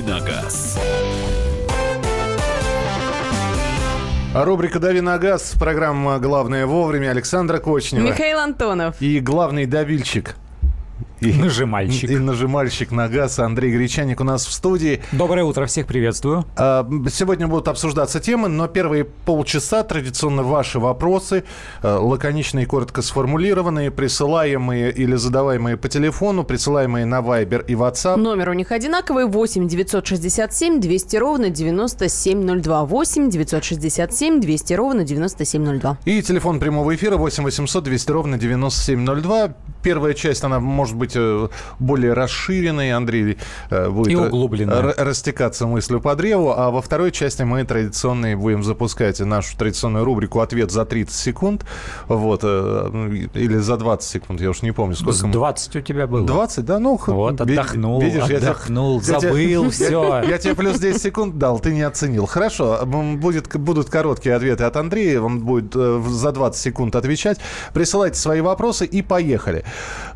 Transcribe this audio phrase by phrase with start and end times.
[0.00, 0.78] «Дави на газ».
[4.34, 8.06] Рубрика «Дави на газ», программа «Главное вовремя» Александра Кочнева.
[8.06, 9.00] Михаил Антонов.
[9.00, 10.36] И главный давильщик
[11.20, 12.10] и, нажимальщик.
[12.10, 15.02] И нажимальщик на газ Андрей Гречаник у нас в студии.
[15.12, 16.44] Доброе утро, всех приветствую.
[16.56, 21.44] А, сегодня будут обсуждаться темы, но первые полчаса традиционно ваши вопросы,
[21.82, 28.16] э, лаконичные и коротко сформулированные, присылаемые или задаваемые по телефону, присылаемые на Viber и WhatsApp.
[28.16, 32.84] Номер у них одинаковый 8 967 200 ровно 9702.
[32.84, 35.98] 8 967 200 ровно 9702.
[36.04, 39.54] И телефон прямого эфира 8 800 200 ровно 9702.
[39.82, 41.48] Первая часть, она может быть э,
[41.78, 42.92] более расширенной.
[42.92, 43.38] Андрей
[43.70, 44.64] э, будет и
[45.02, 46.52] растекаться мыслью по древу.
[46.56, 51.64] А во второй части мы традиционные будем запускать нашу традиционную рубрику «Ответ за 30 секунд».
[52.08, 52.40] Вот.
[52.42, 54.96] Э, или за 20 секунд, я уж не помню.
[54.96, 56.26] Сколько 20 у тебя было.
[56.26, 56.78] 20, да?
[56.78, 60.20] Ну, вот, отдохнул, видишь, отдохнул, я забыл, я, все.
[60.22, 62.26] Я, я тебе плюс 10 секунд дал, ты не оценил.
[62.26, 67.38] Хорошо, будет, будут короткие ответы от Андрея, он будет за 20 секунд отвечать.
[67.72, 69.64] Присылайте свои вопросы и поехали.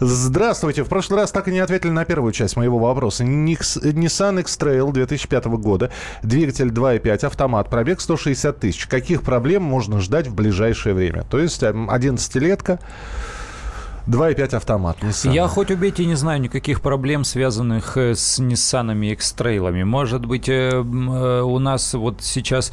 [0.01, 0.83] Здравствуйте.
[0.83, 3.25] В прошлый раз так и не ответили на первую часть моего вопроса.
[3.25, 5.91] Nissan X-Trail 2005 года.
[6.23, 8.87] Двигатель 2.5, автомат, пробег 160 тысяч.
[8.87, 11.25] Каких проблем можно ждать в ближайшее время?
[11.25, 12.81] То есть 11-летка.
[14.07, 15.33] 2,5 автомат Nissan.
[15.33, 19.85] Я хоть убейте не знаю никаких проблем, связанных э, с Nissan и X-Trail.
[19.85, 22.71] Может быть, э, э, у нас вот сейчас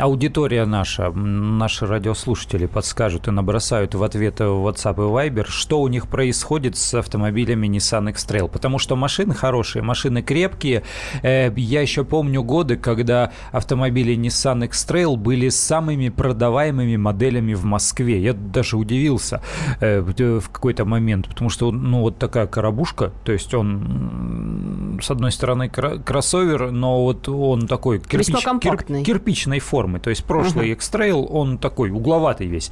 [0.00, 5.86] аудитория наша, наши радиослушатели подскажут и набросают в ответ в WhatsApp и Viber, что у
[5.86, 8.48] них происходит с автомобилями Nissan X-Trail.
[8.48, 10.82] Потому что машины хорошие, машины крепкие.
[11.22, 18.20] Я еще помню годы, когда автомобили Nissan X-Trail были самыми продаваемыми моделями в Москве.
[18.20, 19.40] Я даже удивился
[19.80, 25.32] в в какой-то момент, потому что, ну, вот такая коробушка, то есть он, с одной
[25.32, 30.72] стороны, кроссовер, но вот он такой кирпич, кир, кирпичной формы, то есть прошлый uh-huh.
[30.72, 32.70] X-Trail, он такой угловатый весь.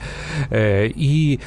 [0.50, 1.41] Э, и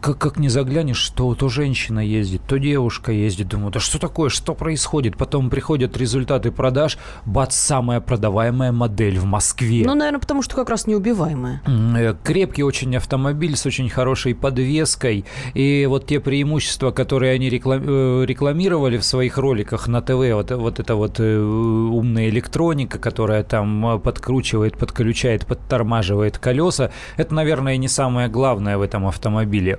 [0.00, 4.30] как, как не заглянешь, то, то женщина ездит, то девушка ездит, думаю, да что такое,
[4.30, 5.16] что происходит?
[5.16, 9.84] Потом приходят результаты продаж, бац, самая продаваемая модель в Москве.
[9.84, 11.62] Ну, наверное, потому что как раз неубиваемая.
[11.66, 15.24] Э, крепкий очень автомобиль с очень хорошей подвеской, Huawei.
[15.54, 20.80] И вот те преимущества, которые они э, рекламировали в своих роликах на ТВ, вот, вот
[20.80, 27.88] эта вот э, умная электроника, которая там э, подкручивает, подключает, подтормаживает колеса, это, наверное, не
[27.88, 29.78] самое главное в этом автомобиле.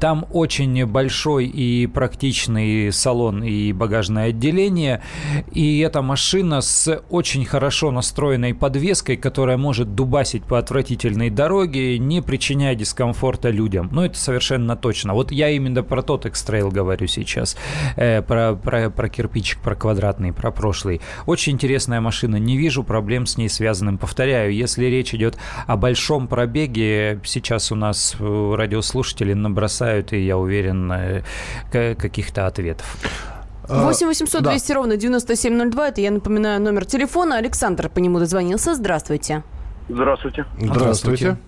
[0.00, 5.02] Там очень большой и практичный салон и багажное отделение,
[5.52, 12.20] и эта машина с очень хорошо настроенной подвеской, которая может дубасить по отвратительной дороге, не
[12.20, 13.88] причиняя дискомфорта людям.
[13.92, 15.14] Но это совершенно совершенно точно.
[15.14, 17.56] Вот я именно про тот экстрейл говорю сейчас,
[17.96, 21.00] э, про, про, про кирпичик, про квадратный, про прошлый.
[21.26, 23.98] Очень интересная машина, не вижу проблем с ней связанным.
[23.98, 25.36] Повторяю, если речь идет
[25.66, 31.22] о большом пробеге, сейчас у нас э, радиослушатели набросают, и я уверен, э,
[31.70, 32.96] каких-то ответов.
[33.68, 34.74] 8 800 200 да.
[34.74, 35.88] ровно 9702.
[35.88, 37.38] Это, я напоминаю, номер телефона.
[37.38, 38.74] Александр по нему дозвонился.
[38.74, 39.42] Здравствуйте.
[39.88, 40.44] Здравствуйте.
[40.58, 41.38] Здравствуйте.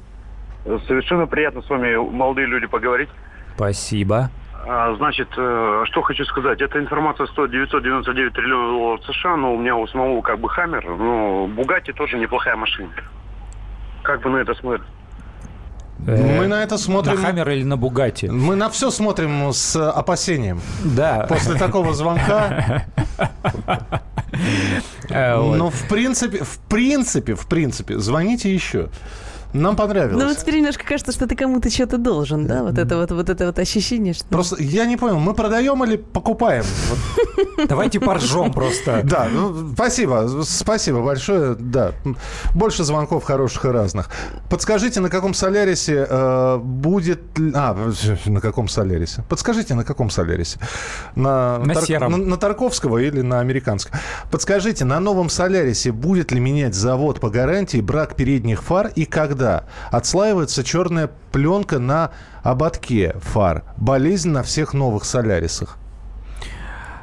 [0.87, 3.09] Совершенно приятно с вами, молодые люди, поговорить.
[3.55, 4.31] Спасибо.
[4.69, 6.61] А, значит, э, что хочу сказать.
[6.61, 10.85] Эта информация стоит 999 триллионов долларов США, но у меня у самого как бы Хаммер,
[10.85, 12.91] но Бугатти тоже неплохая машина.
[14.03, 14.83] Как бы на это смотрят?
[16.07, 17.15] Э, Мы на это смотрим...
[17.15, 18.27] На Хаммер или на Бугати?
[18.27, 20.61] Мы на все смотрим с опасением.
[20.85, 21.27] Да.
[21.29, 22.85] После такого звонка...
[25.09, 28.89] Э, но в принципе, в принципе, в принципе, звоните еще.
[29.57, 30.23] Нам понравилось.
[30.23, 32.63] Ну вот теперь немножко кажется, что ты кому-то что-то должен, да?
[32.63, 34.27] Вот это вот, вот это вот ощущение, что...
[34.27, 36.65] Просто я не понял, мы продаем или покупаем?
[37.69, 39.01] Давайте поржем просто.
[39.05, 41.93] Да, ну, спасибо, спасибо большое, да.
[42.55, 44.11] Больше звонков хороших и разных.
[44.51, 47.21] Подскажите, на каком Солярисе э, будет...
[47.55, 47.77] А,
[48.27, 49.25] на каком Солярисе?
[49.29, 50.59] Подскажите, на каком Солярисе?
[51.15, 52.13] На, на сером.
[52.13, 53.99] На, на Тарковского или на американском?
[54.31, 59.46] Подскажите, на новом Солярисе будет ли менять завод по гарантии брак передних фар и когда?
[59.47, 62.11] Когда отслаивается черная пленка на
[62.43, 63.63] ободке фар.
[63.77, 65.79] Болезнь на всех новых Солярисах.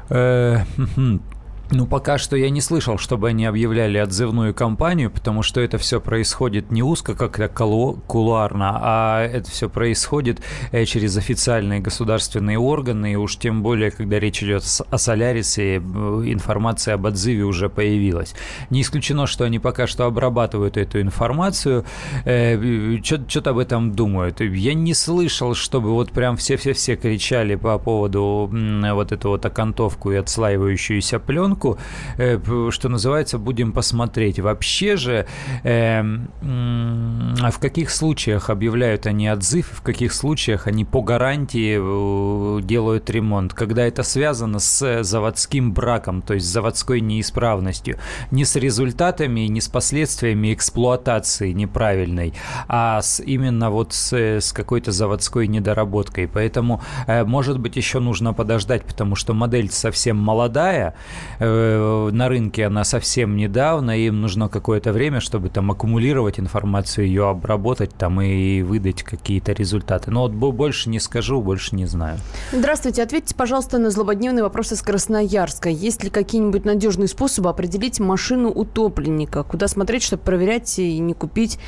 [1.76, 6.00] Ну, пока что я не слышал, чтобы они объявляли отзывную кампанию, потому что это все
[6.00, 10.40] происходит не узко, как-то кулуарно, а это все происходит
[10.72, 15.80] э, через официальные государственные органы, и уж тем более, когда речь идет о Солярисе, э,
[15.80, 18.36] информация об отзыве уже появилась.
[18.70, 21.86] Не исключено, что они пока что обрабатывают эту информацию,
[22.26, 24.42] э, что-то об этом думают.
[24.42, 30.18] Я не слышал, чтобы вот прям все-все-все кричали по поводу вот эту вот окантовку и
[30.18, 31.78] отслаивающуюся пленку, ошибку,
[32.18, 34.40] э, что называется, будем посмотреть.
[34.40, 35.26] Вообще же,
[35.64, 43.10] э, в каких случаях объявляют они отзыв, в каких случаях они по гарантии э, делают
[43.10, 47.98] ремонт, когда это связано с заводским браком, то есть заводской неисправностью,
[48.32, 52.34] не с результатами, не с последствиями эксплуатации неправильной,
[52.68, 56.28] а с именно вот с, с какой-то заводской недоработкой.
[56.28, 60.94] Поэтому, э, может быть, еще нужно подождать, потому что модель совсем молодая,
[61.40, 67.30] э, на рынке она совсем недавно, им нужно какое-то время, чтобы там аккумулировать информацию, ее
[67.30, 70.12] обработать там и выдать какие-то результаты.
[70.12, 72.18] Но вот больше не скажу, больше не знаю.
[72.52, 75.70] Здравствуйте, ответьте, пожалуйста, на злободневный вопрос из Красноярска.
[75.70, 79.44] Есть ли какие-нибудь надежные способы определить машину утопленника?
[79.44, 81.60] Куда смотреть, чтобы проверять и не купить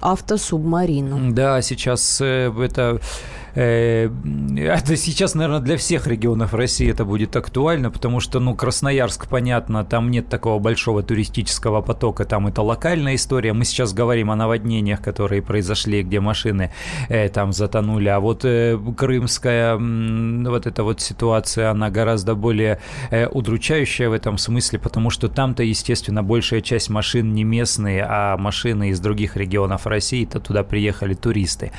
[0.00, 1.32] автосубмарину?
[1.32, 3.00] Да, сейчас э, это
[3.47, 9.28] Э, это сейчас, наверное, для всех регионов России это будет актуально, потому что, ну, Красноярск,
[9.28, 13.52] понятно, там нет такого большого туристического потока, там это локальная история.
[13.52, 16.72] Мы сейчас говорим о наводнениях, которые произошли, где машины
[17.08, 18.08] э, там затонули.
[18.08, 22.78] А вот э, крымская вот эта вот ситуация, она гораздо более
[23.10, 28.36] э, удручающая в этом смысле, потому что там-то, естественно, большая часть машин не местные, а
[28.36, 31.72] машины из других регионов России-то туда приехали туристы.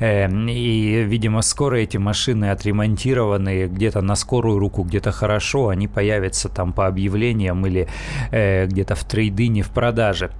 [0.00, 6.48] Э, и видимо, скоро эти машины отремонтированные, где-то на скорую руку, где-то хорошо, они появятся
[6.48, 7.86] там по объявлениям или
[8.32, 10.30] э, где-то в трейдине в продаже.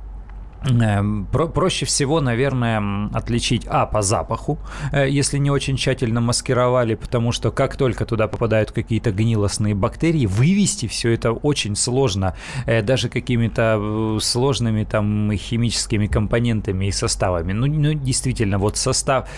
[0.67, 4.59] Эм, про проще всего, наверное, отличить А по запаху,
[4.93, 10.27] э, если не очень тщательно маскировали, потому что как только туда попадают какие-то гнилостные бактерии,
[10.27, 12.35] вывести все это очень сложно,
[12.67, 17.53] э, даже какими-то э, сложными там химическими компонентами и составами.
[17.53, 19.29] Ну, ну действительно, вот состав,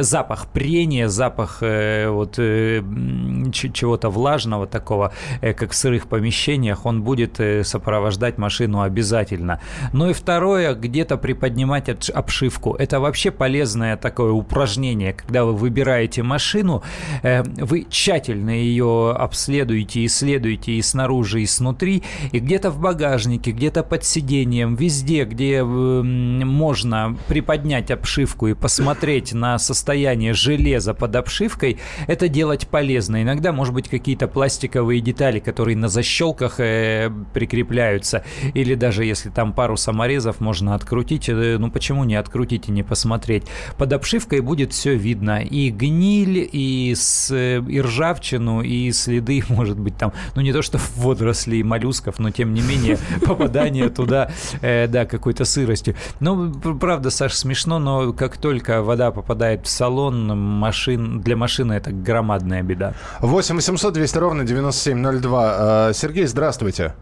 [0.00, 8.82] запах прения, запах вот чего-то влажного такого, как в сырых помещениях, он будет сопровождать машину
[8.82, 9.60] обязательно.
[9.92, 12.74] Ну и второе, где-то приподнимать обшивку.
[12.74, 16.82] Это вообще полезное такое упражнение, когда вы выбираете машину,
[17.22, 22.02] э, вы тщательно ее обследуете, исследуете и снаружи, и снутри,
[22.32, 29.58] и где-то в багажнике, где-то под сиденьем, везде, где можно приподнять обшивку и посмотреть на
[29.58, 33.22] состояние железа под обшивкой, это делать полезно.
[33.22, 38.24] Иногда, может быть, какие-то пластиковые детали, которые на защелках э, прикрепляются,
[38.54, 41.28] или даже если там пару саморезов, можно можно открутить.
[41.28, 43.44] Э, ну почему не открутить и не посмотреть?
[43.76, 45.42] Под обшивкой будет все видно.
[45.42, 50.62] И гниль, и, с, э, и ржавчину, и следы, может быть, там, ну не то
[50.62, 54.30] что водорослей и моллюсков, но тем не менее попадание туда,
[54.62, 55.94] э, да, какой-то сыростью.
[56.20, 61.90] Ну, правда, Саш, смешно, но как только вода попадает в салон, машин, для машины это
[61.92, 62.94] громадная беда.
[63.20, 65.90] 8 800 200 ровно 9702.
[65.90, 66.94] Э, Сергей, здравствуйте.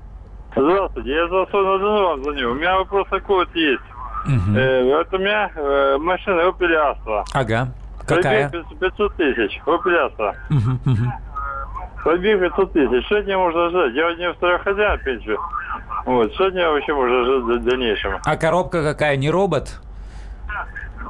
[0.57, 2.53] Здравствуйте, я за свой вам звоню.
[2.53, 3.83] У меня вопрос такой вот есть.
[4.25, 4.57] Угу.
[4.57, 7.25] Э, вот у меня э, машина Opel Astra.
[7.33, 7.69] Ага.
[8.07, 8.49] Какая?
[8.49, 9.61] Пробег 500 тысяч.
[9.67, 10.35] Opel Astra.
[10.51, 11.13] Угу, угу.
[12.05, 13.07] Пробег 500 тысяч.
[13.07, 13.95] Что от нее можно ждать?
[13.95, 15.37] Я вот не второй хозяин, опять же.
[16.07, 16.33] Вот.
[16.35, 18.13] Что от нее вообще можно ждать в дальнейшем?
[18.25, 19.17] А коробка какая?
[19.17, 19.81] Не робот?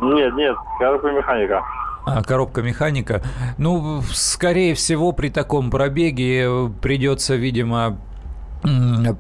[0.00, 0.56] Нет, нет.
[0.79, 1.62] Коробка механика.
[2.06, 3.23] А, коробка механика.
[3.58, 7.99] Ну, скорее всего, при таком пробеге придется, видимо,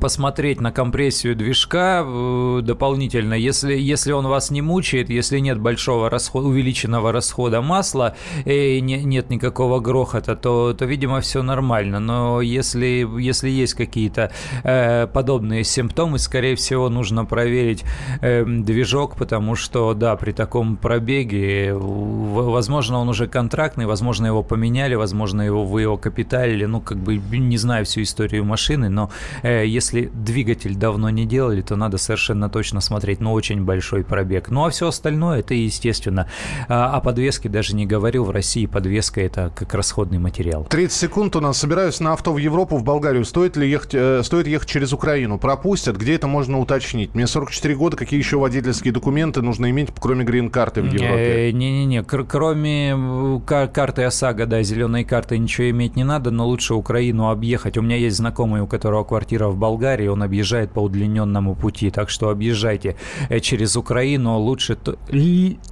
[0.00, 6.08] посмотреть на компрессию движка э, дополнительно, если, если он вас не мучает, если нет большого
[6.08, 12.00] расхода, увеличенного расхода масла и не, нет никакого грохота, то, то, видимо, все нормально.
[12.00, 14.30] Но если, если есть какие-то
[14.62, 17.84] э, подобные симптомы, скорее всего, нужно проверить
[18.20, 24.94] э, движок, потому что, да, при таком пробеге, возможно, он уже контрактный, возможно, его поменяли,
[24.94, 29.33] возможно, его, вы его капиталили, ну, как бы не знаю всю историю машины, но Э,
[29.42, 34.50] если двигатель давно не делали, то надо совершенно точно смотреть, ну, очень большой пробег.
[34.50, 36.28] Ну, а все остальное, это естественно.
[36.68, 40.66] А, о подвеске даже не говорю, в России подвеска это как расходный материал.
[40.68, 41.58] 30 секунд у нас.
[41.58, 43.24] Собираюсь на авто в Европу, в Болгарию.
[43.24, 45.38] Стоит ли ехать, э, стоит ехать через Украину?
[45.38, 45.96] Пропустят?
[45.96, 47.14] Где это можно уточнить?
[47.14, 51.48] Мне 44 года, какие еще водительские документы нужно иметь, кроме грин-карты в Европе?
[51.48, 57.30] Э, не-не-не, кроме карты ОСАГО, да, зеленой карты ничего иметь не надо, но лучше Украину
[57.30, 57.76] объехать.
[57.78, 61.90] У меня есть знакомый, у которого квартира квартира в Болгарии, он объезжает по удлиненному пути.
[61.90, 62.96] Так что объезжайте
[63.30, 64.76] э, через Украину, лучше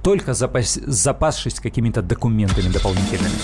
[0.01, 3.35] только запас, запасшись какими-то документами дополнительными.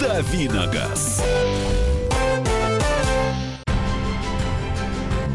[0.00, 1.24] Давиногаз.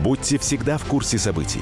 [0.02, 1.62] Будьте всегда в курсе событий.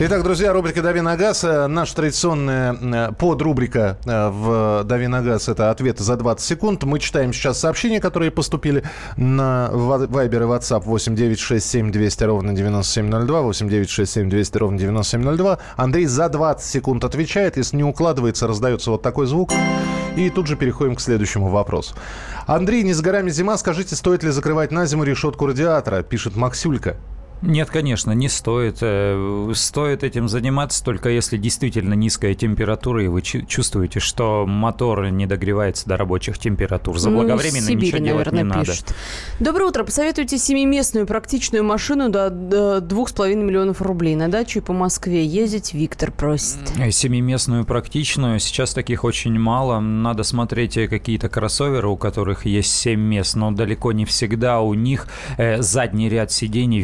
[0.00, 1.44] Итак, друзья, рубрика «Дави на газ».
[1.44, 6.82] Э, Наша традиционная э, подрубрика э, в «Дави на газ»— это ответы за 20 секунд.
[6.82, 8.82] Мы читаем сейчас сообщения, которые поступили
[9.16, 15.58] на Вайбер и WhatsApp 8967 200 ровно 9702, 8967 200 ровно 9702.
[15.76, 17.56] Андрей за 20 секунд отвечает.
[17.56, 19.52] Если не укладывается, раздается вот такой звук.
[20.16, 21.94] И тут же переходим к следующему вопросу.
[22.48, 23.56] Андрей, не с горами зима.
[23.58, 26.02] Скажите, стоит ли закрывать на зиму решетку радиатора?
[26.02, 26.96] Пишет Максюлька.
[27.46, 28.78] Нет, конечно, не стоит.
[28.80, 35.26] Э, стоит этим заниматься только если действительно низкая температура, и вы чувствуете, что мотор не
[35.26, 36.98] догревается до рабочих температур.
[36.98, 38.64] Заблаговременно ну, ничего делать не надо.
[38.64, 38.94] Пишут.
[39.40, 39.84] Доброе утро.
[39.84, 44.16] Посоветуйте семиместную практичную машину до, до 2,5 миллионов рублей.
[44.16, 46.58] На дачу и по Москве ездить Виктор просит.
[46.78, 48.40] Э, семиместную практичную.
[48.40, 49.80] Сейчас таких очень мало.
[49.80, 54.72] Надо смотреть э, какие-то кроссоверы, у которых есть 7 мест, но далеко не всегда у
[54.74, 55.08] них
[55.58, 56.80] задний ряд сидений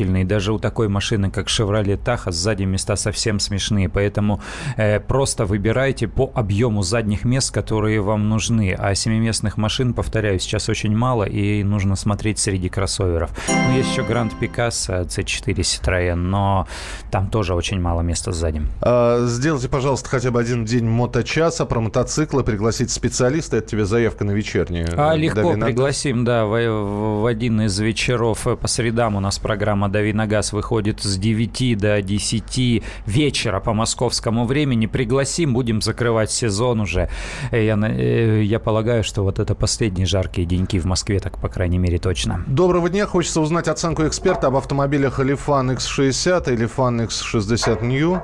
[0.00, 0.24] вместительный.
[0.24, 3.88] Даже у такой машины, как Chevrolet Tahoe, сзади места совсем смешные.
[3.88, 4.40] Поэтому
[4.76, 8.74] э, просто выбирайте по объему задних мест, которые вам нужны.
[8.78, 13.30] А семиместных машин, повторяю, сейчас очень мало, и нужно смотреть среди кроссоверов.
[13.48, 16.66] Ну, есть еще Grand Picasso C4 Citroёn, но
[17.10, 18.62] там тоже очень мало места сзади.
[18.82, 23.56] А, сделайте, пожалуйста, хотя бы один день моточаса про мотоциклы, пригласить специалиста.
[23.56, 24.88] Это тебе заявка на вечернюю.
[24.96, 30.12] А, легко, пригласим, да, в, в один из вечеров по средам у нас программа «Дави
[30.12, 34.86] на газ» выходит с 9 до 10 вечера по московскому времени.
[34.86, 37.08] Пригласим, будем закрывать сезон уже.
[37.50, 41.48] Э, я, э, я полагаю, что вот это последние жаркие деньки в Москве, так по
[41.48, 42.44] крайней мере точно.
[42.46, 43.06] Доброго дня.
[43.06, 48.20] Хочется узнать оценку эксперта об автомобилях Лифан X60 и Лифан X60 New.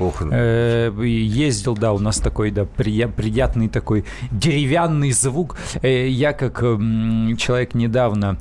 [0.00, 0.22] Ох.
[0.30, 5.56] Э, ездил, да, у нас такой, да, приятный такой деревянный звук.
[5.82, 8.38] Э, я как человек недавно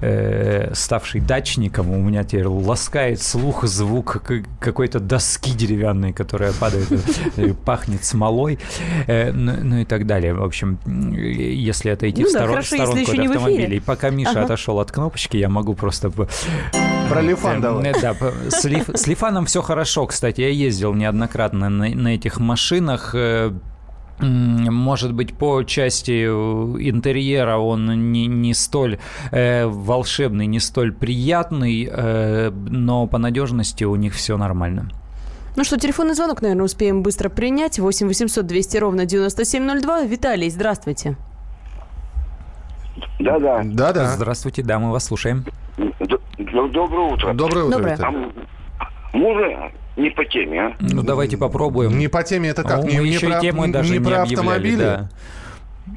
[0.00, 4.22] э, ставший дачником, у меня теперь ласкает слух звук
[4.60, 6.88] какой-то доски деревянной, которая падает,
[7.64, 8.58] пахнет смолой,
[9.06, 10.34] ну, ну и так далее.
[10.34, 14.90] В общем, если отойти ну, в сторон, сторонку от автомобиля, и пока Миша отошел от
[14.90, 16.10] кнопочки, я могу просто...
[16.10, 17.94] Про Лифан давай.
[18.00, 18.14] Да,
[18.48, 20.40] с Лифаном все хорошо, кстати.
[20.40, 23.14] Я ездил неоднократно на, на этих машинах.
[23.14, 23.52] Э,
[24.20, 28.98] может быть, по части э, интерьера он не, не столь
[29.30, 34.88] э, волшебный, не столь приятный, э, но по надежности у них все нормально.
[35.56, 37.78] Ну что, телефонный звонок, наверное, успеем быстро принять.
[37.78, 40.02] 8 800 200 ровно 9702.
[40.02, 41.16] Виталий, здравствуйте.
[43.18, 43.62] Да-да.
[43.64, 44.06] Да-да.
[44.08, 45.44] Здравствуйте, да, мы вас слушаем.
[46.38, 47.32] Доброе утро.
[47.32, 47.78] Доброе утро.
[47.78, 47.98] Доброе.
[48.00, 48.32] А,
[49.16, 50.76] можно не по теме, а?
[50.80, 51.98] Ну, давайте попробуем.
[51.98, 52.84] Не по теме, это как?
[52.84, 54.76] Ну, не, не про, темы даже не, не про автомобили?
[54.76, 55.08] Да.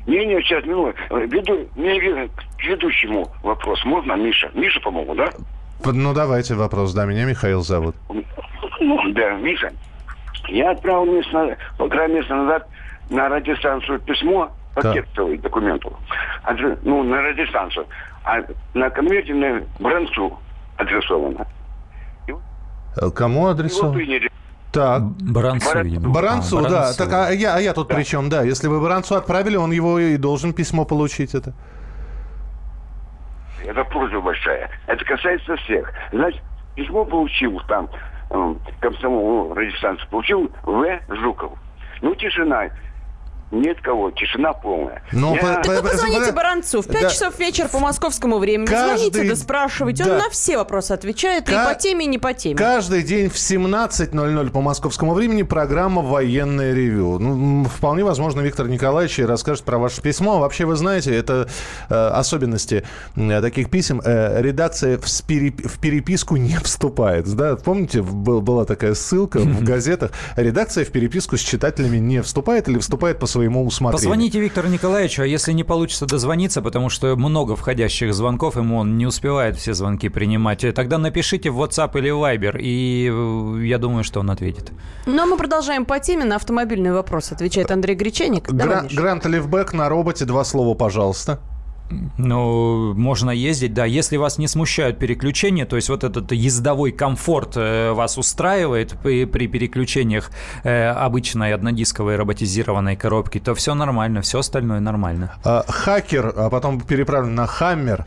[0.05, 3.83] Не, не, сейчас, ну, веду, мне к ведущему вопрос.
[3.85, 4.49] Можно, Миша?
[4.53, 5.29] Миша, по-моему, да?
[5.83, 7.95] Ну, давайте вопрос, да, меня Михаил зовут.
[8.79, 9.71] Ну, да, Миша.
[10.47, 12.67] Я отправил месяц, полтора месяца назад
[13.09, 14.93] на радиостанцию письмо по да.
[14.93, 15.97] текстовому документу.
[16.83, 17.85] Ну, на радиостанцию.
[18.23, 18.41] А
[18.73, 20.37] на конверте на Бранцу
[20.77, 21.45] адресовано.
[22.95, 23.99] Э, кому адресовано?
[24.71, 25.01] Так.
[25.01, 26.09] Баранцу, видимо.
[26.09, 26.93] Баранцу, а, да.
[26.93, 27.95] Так, а я, а я тут да.
[27.95, 28.29] при чем?
[28.29, 31.53] Да, если вы Баранцу отправили, он его и должен письмо получить это.
[33.65, 34.69] Это просьба большая.
[34.87, 35.91] Это касается всех.
[36.11, 36.41] Значит,
[36.75, 37.89] письмо получил там,
[38.29, 40.99] э, комсомол, радиостанцию, получил В.
[41.09, 41.57] Жуков.
[42.01, 42.69] Ну, тишина.
[43.51, 45.01] Нет кого, тишина полная.
[45.11, 45.41] Но Я...
[45.41, 47.09] по, так вы позвоните по, Баранцу в 5 да.
[47.09, 48.67] часов вечера по московскому времени.
[48.67, 49.09] Каждый...
[49.09, 50.03] Звоните, да спрашивайте.
[50.03, 50.11] Да.
[50.11, 51.49] Он на все вопросы отвечает, К...
[51.49, 52.55] и по теме, и не по теме.
[52.55, 57.17] Каждый день в 17.00 по московскому времени программа «Военное ревю».
[57.17, 60.39] Ну, вполне возможно, Виктор Николаевич расскажет про ваше письмо.
[60.39, 61.49] Вообще, вы знаете, это
[61.89, 63.99] э, особенности э, таких писем.
[64.05, 65.49] Э, редакция в, спири...
[65.49, 67.27] в переписку не вступает.
[67.35, 67.55] Да?
[67.55, 70.11] Помните, был, была такая ссылка в газетах.
[70.35, 73.97] Редакция в переписку с читателями не вступает или вступает по своему своему усмотрению.
[74.09, 78.97] Позвоните Виктору Николаевичу, а если не получится дозвониться, потому что много входящих звонков, ему он
[78.97, 84.03] не успевает все звонки принимать, тогда напишите в WhatsApp или Viber, и э, я думаю,
[84.03, 84.71] что он ответит.
[85.05, 86.25] Ну, а мы продолжаем по теме.
[86.25, 88.49] На автомобильный вопрос отвечает Андрей Гречаник.
[88.49, 90.25] Гра- Грант Левбек на роботе.
[90.25, 91.39] Два слова, пожалуйста.
[92.17, 93.85] Ну, можно ездить, да.
[93.85, 99.25] Если вас не смущают переключения, то есть вот этот ездовой комфорт э, вас устраивает при,
[99.25, 100.31] при переключениях
[100.63, 105.33] э, обычной однодисковой роботизированной коробки, то все нормально, все остальное нормально.
[105.43, 108.05] А, хакер, а потом переправлен на Хаммер,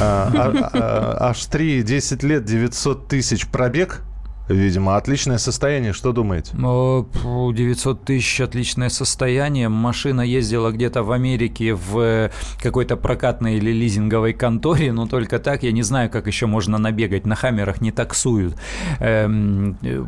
[0.00, 4.02] а, а, а, H3, 10 лет, 900 тысяч пробег–
[4.48, 5.94] Видимо, отличное состояние.
[5.94, 6.52] Что думаете?
[6.54, 9.70] 900 тысяч отличное состояние.
[9.70, 15.62] Машина ездила где-то в Америке в э, какой-то прокатной или лизинговой конторе, но только так.
[15.62, 17.24] Я не знаю, как еще можно набегать.
[17.24, 18.56] На хаммерах не таксуют.
[19.00, 20.04] Эм, э,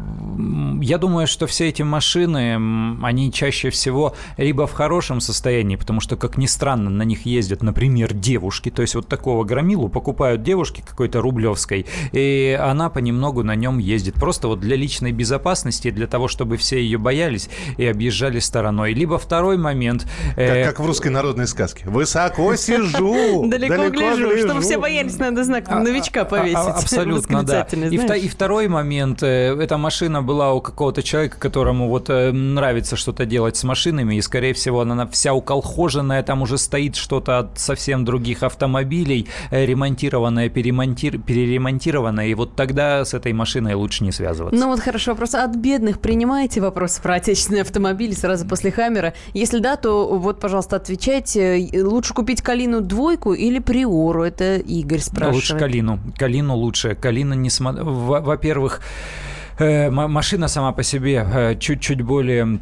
[0.82, 2.56] я думаю, что все эти машины,
[3.02, 7.62] они чаще всего либо в хорошем состоянии, потому что, как ни странно, на них ездят,
[7.62, 8.70] например, девушки.
[8.70, 14.14] То есть вот такого громилу покупают девушки какой-то рублевской, и она понемногу на нем ездит
[14.26, 18.92] просто вот для личной безопасности, для того, чтобы все ее боялись и объезжали стороной.
[18.92, 20.04] Либо второй момент...
[20.34, 20.64] Э...
[20.64, 21.84] Как, как в русской народной сказке.
[21.86, 24.36] Высоко сижу, далеко гляжу.
[24.36, 26.56] Чтобы все боялись, надо знак а, новичка а, а, повесить.
[26.82, 27.68] Абсолютно, да.
[27.70, 29.22] И второй момент.
[29.22, 34.16] Э, эта машина была у какого-то человека, которому вот э, нравится что-то делать с машинами,
[34.16, 39.64] и, скорее всего, она вся уколхоженная, там уже стоит что-то от совсем других автомобилей, э,
[39.64, 44.58] ремонтированное, переремонтированное, и вот тогда с этой машиной лучше не связываться.
[44.58, 46.00] Ну вот хорошо, вопрос от бедных.
[46.00, 49.14] Принимаете вопросы про отечественные автомобили сразу после Хаммера?
[49.34, 51.68] Если да, то вот, пожалуйста, отвечайте.
[51.82, 54.22] Лучше купить Калину двойку или Приору?
[54.22, 55.34] Это Игорь спрашивает.
[55.34, 55.98] Лучше Калину.
[56.16, 56.94] Калину лучше.
[56.94, 57.84] Калина не смотрит...
[57.84, 58.80] Во-первых,
[59.58, 62.58] э, машина сама по себе э, чуть-чуть более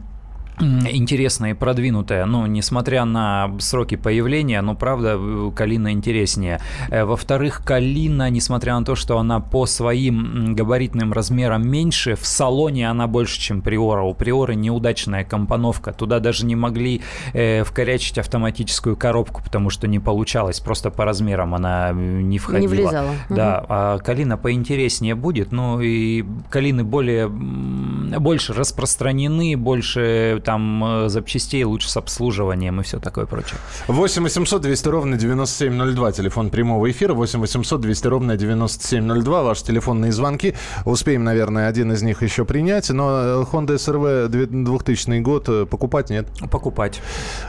[0.60, 5.18] интересная и продвинутая, ну, несмотря на сроки появления, но, правда,
[5.54, 6.60] Калина интереснее.
[6.90, 12.88] Э, во-вторых, Калина, несмотря на то, что она по своим габаритным размерам меньше, в салоне
[12.88, 14.02] она больше, чем Приора.
[14.02, 15.92] У Приоры неудачная компоновка.
[15.92, 20.60] Туда даже не могли э, вкорячить автоматическую коробку, потому что не получалось.
[20.60, 22.70] Просто по размерам она не входила.
[22.70, 23.10] Не влезала.
[23.28, 23.66] Да, угу.
[23.68, 25.50] а Калина поинтереснее будет.
[25.52, 33.00] Ну, и Калины более, больше распространены, больше там э, запчастей лучше с обслуживанием и все
[33.00, 33.58] такое прочее.
[33.88, 40.12] 8 800 200 ровно 9702, телефон прямого эфира, 8 800 200 ровно 9702, ваши телефонные
[40.12, 40.54] звонки.
[40.84, 46.10] Успеем, наверное, один из них еще принять, но э, Honda SRV 2000 год э, покупать
[46.10, 46.26] нет?
[46.50, 47.00] Покупать.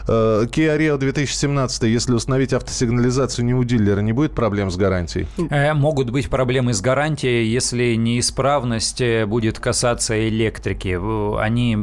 [0.07, 5.27] Kia Rio 2017, если установить автосигнализацию не у дилера, не будет проблем с гарантией?
[5.73, 10.97] Могут быть проблемы с гарантией, если неисправность будет касаться электрики.
[11.39, 11.77] Они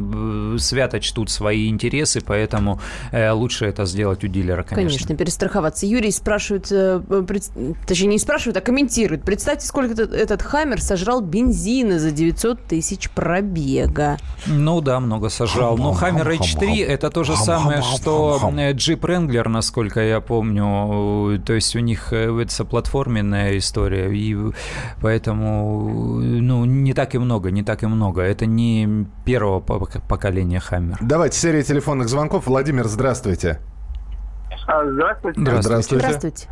[0.57, 2.79] свято чтут свои интересы, поэтому
[3.11, 4.75] э, лучше это сделать у дилера, конечно.
[4.75, 5.85] Конечно, перестраховаться.
[5.85, 7.49] Юрий спрашивает, э, пред...
[7.85, 9.23] точнее не спрашивает, а комментирует.
[9.23, 14.17] Представьте, сколько этот, этот Хаммер сожрал бензина за 900 тысяч пробега.
[14.47, 15.77] Ну да, много сожрал.
[15.77, 21.41] Но Хаммер H3 это то же самое, что Jeep Wrangler, насколько я помню.
[21.45, 24.35] То есть у них э, это платформенная история, и
[25.01, 28.21] поэтому ну, не так и много, не так и много.
[28.21, 30.97] Это не первого поколения Хаммер.
[31.01, 32.47] Давайте серия телефонных звонков.
[32.47, 33.59] Владимир, здравствуйте.
[34.67, 35.39] А, здравствуйте.
[35.41, 35.97] Здравствуйте.
[35.97, 36.47] Здравствуйте.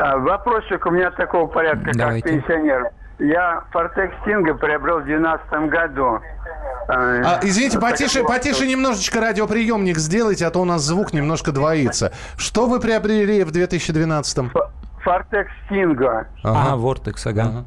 [0.00, 2.22] А, вопросик у меня такого порядка, Давайте.
[2.28, 2.90] как пенсионер.
[3.18, 6.20] Я Фортекс Стинга приобрел в 2012 году.
[6.88, 12.12] А, извините, потише, потише немножечко радиоприемник сделайте, а то у нас звук немножко двоится.
[12.36, 14.52] Что вы приобрели в 2012-м?
[15.02, 16.28] Фортекс Стинга.
[16.42, 17.64] Ага, Вортекс, ага.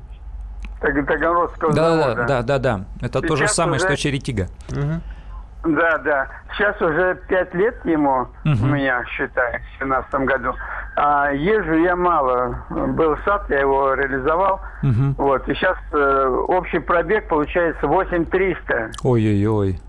[0.82, 2.26] Таганрогского да, завода.
[2.28, 2.86] Да, да, да.
[3.02, 3.86] Это Сейчас то же самое, уже...
[3.86, 4.48] что Черетига.
[4.72, 5.74] Угу.
[5.76, 6.28] Да, да.
[6.54, 8.64] Сейчас уже пять лет ему, угу.
[8.64, 10.56] у меня, считай, в семнадцатом году.
[10.96, 12.66] А езжу я мало.
[12.70, 14.60] Был сад, я его реализовал.
[14.82, 15.16] Угу.
[15.18, 15.48] Вот.
[15.48, 18.92] И сейчас э, общий пробег получается 8300.
[19.04, 19.80] Ой-ой-ой.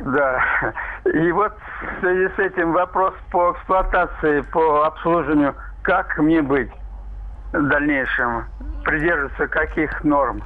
[0.00, 0.40] Да.
[1.04, 6.70] И вот в связи с этим вопрос по эксплуатации, по обслуживанию, как мне быть
[7.52, 8.46] в дальнейшем?
[8.84, 10.42] Придерживаться каких норм?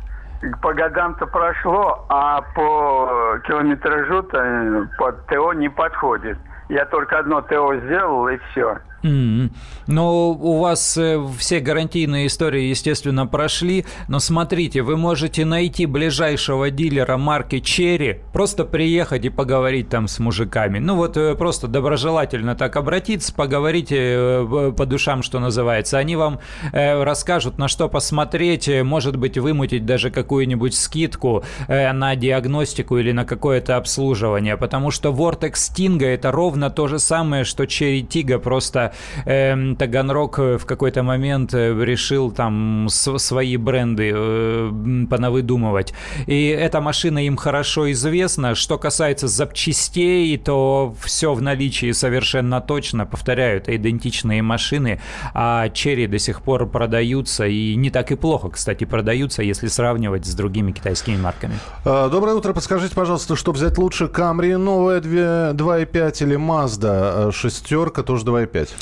[0.61, 6.39] по годам-то прошло, а по километражу-то под ТО не подходит.
[6.69, 8.79] Я только одно ТО сделал, и все.
[9.03, 9.51] Mm-hmm.
[9.89, 16.71] Ну, у вас э, все гарантийные истории, естественно, прошли, но смотрите, вы можете найти ближайшего
[16.71, 20.79] дилера марки Черри, просто приехать и поговорить там с мужиками.
[20.79, 25.99] Ну вот э, просто доброжелательно так обратиться, поговорите э, по душам, что называется.
[25.99, 26.39] Они вам
[26.73, 32.99] э, расскажут, на что посмотреть, э, может быть, вымутить даже какую-нибудь скидку э, на диагностику
[32.99, 38.07] или на какое-то обслуживание, потому что Vortex Stinga это ровно то же самое, что Cherry
[38.07, 38.92] Tiga, просто
[39.25, 45.95] когда э, Таганрог в какой-то момент э, решил там свои бренды э, понавыдумывать.
[46.27, 48.55] И эта машина им хорошо известна.
[48.55, 53.07] Что касается запчастей, то все в наличии совершенно точно.
[53.07, 55.01] Повторяю, это идентичные машины,
[55.35, 60.27] а Черри до сих пор продаются и не так и плохо, кстати, продаются, если сравнивать
[60.27, 61.55] с другими китайскими марками.
[61.85, 62.53] А, доброе утро.
[62.53, 68.69] Подскажите, пожалуйста, что взять лучше, Camry новая 2.5 или Mazda э, шестерка, тоже 2.5?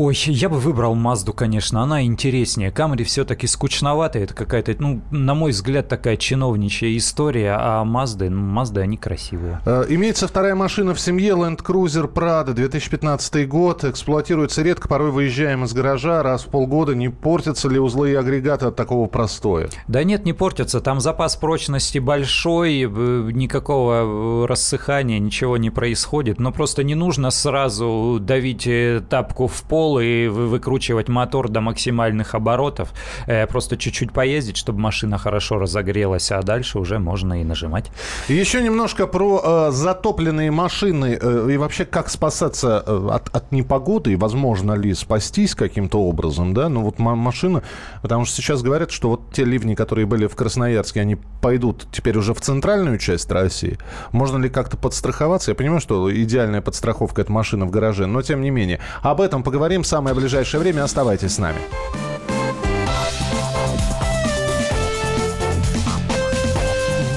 [0.00, 2.70] Ой, я бы выбрал Мазду, конечно, она интереснее.
[2.70, 8.40] Камри все-таки скучноватая, это какая-то, ну, на мой взгляд, такая чиновничья история, а Мазды, ну,
[8.40, 9.60] Мазды, они красивые.
[9.66, 15.64] Э, имеется вторая машина в семье, Land Cruiser Prado, 2015 год, эксплуатируется редко, порой выезжаем
[15.64, 19.68] из гаража, раз в полгода, не портятся ли узлы и агрегаты от такого простоя?
[19.88, 22.86] Да нет, не портятся, там запас прочности большой, э,
[23.32, 28.68] никакого э, рассыхания, ничего не происходит, но просто не нужно сразу давить
[29.08, 32.92] тапку в пол, пол и выкручивать мотор до максимальных оборотов.
[33.26, 37.90] Э, просто чуть-чуть поездить, чтобы машина хорошо разогрелась, а дальше уже можно и нажимать.
[38.28, 44.12] Еще немножко про э, затопленные машины э, и вообще как спасаться э, от, от непогоды
[44.12, 46.68] и возможно ли спастись каким-то образом, да?
[46.68, 47.62] Ну вот машина,
[48.02, 52.18] потому что сейчас говорят, что вот те ливни, которые были в Красноярске, они пойдут теперь
[52.18, 53.78] уже в центральную часть России.
[54.12, 55.50] Можно ли как-то подстраховаться?
[55.50, 58.80] Я понимаю, что идеальная подстраховка это машина в гараже, но тем не менее.
[59.02, 60.84] Об этом поговорим поговорим в самое ближайшее время.
[60.84, 61.60] Оставайтесь с нами.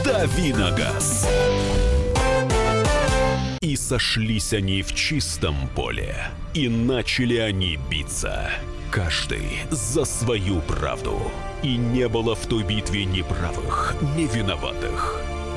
[0.03, 1.27] Давиногаз.
[3.61, 6.15] И сошлись они в чистом поле,
[6.53, 8.49] и начали они биться.
[8.91, 11.31] Каждый за свою правду.
[11.63, 15.21] И не было в той битве ни правых, ни виноватых.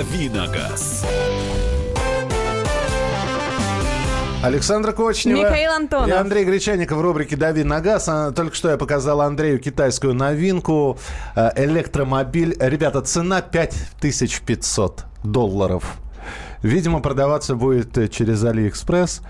[0.00, 1.04] Дави на газ.
[4.42, 6.08] Александра Кочнева Михаил Антонов.
[6.08, 8.08] и Андрей Гречаников в рубрике «Дави на газ».
[8.08, 10.98] А, только что я показал Андрею китайскую новинку
[11.36, 12.56] э, электромобиль.
[12.58, 15.84] Ребята, цена 5500 долларов.
[16.62, 19.22] Видимо, продаваться будет э, через Алиэкспресс.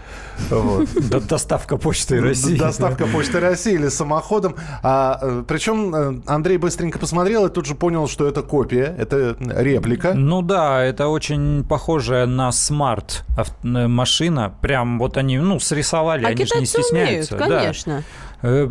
[0.50, 0.88] Вот.
[1.28, 2.56] Доставка почты России.
[2.56, 4.56] Доставка почты России или самоходом.
[4.82, 9.36] А, э, причем э, Андрей быстренько посмотрел и тут же понял, что это копия, это
[9.38, 10.14] реплика.
[10.14, 13.24] Ну да, это очень похожая на смарт
[13.62, 14.52] машина.
[14.60, 17.36] Прям вот они, ну, срисовали, а они же не стесняются.
[17.36, 17.96] Умеют, конечно.
[17.98, 18.04] Да.
[18.42, 18.68] Э,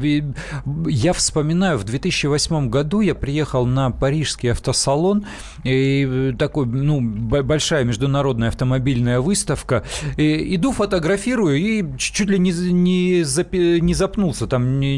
[0.88, 5.26] я вспоминаю, в 2008 году я приехал на парижский автосалон,
[5.64, 9.84] и э, такой, ну, большая международная автомобильная выставка.
[10.18, 14.80] И иду, фотографирую, и чуть ли не, не, запи, не запнулся там.
[14.80, 14.98] Не,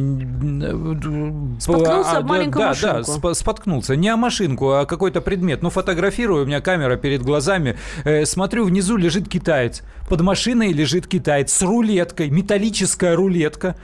[1.59, 3.19] споткнулся а, об маленькую да, машинку.
[3.21, 3.95] Да, споткнулся.
[3.95, 5.61] Не о машинку, а какой-то предмет.
[5.61, 7.77] Ну, фотографирую, у меня камера перед глазами.
[8.03, 9.83] Э, смотрю, внизу лежит китаец.
[10.09, 13.75] Под машиной лежит китаец с рулеткой, металлическая рулетка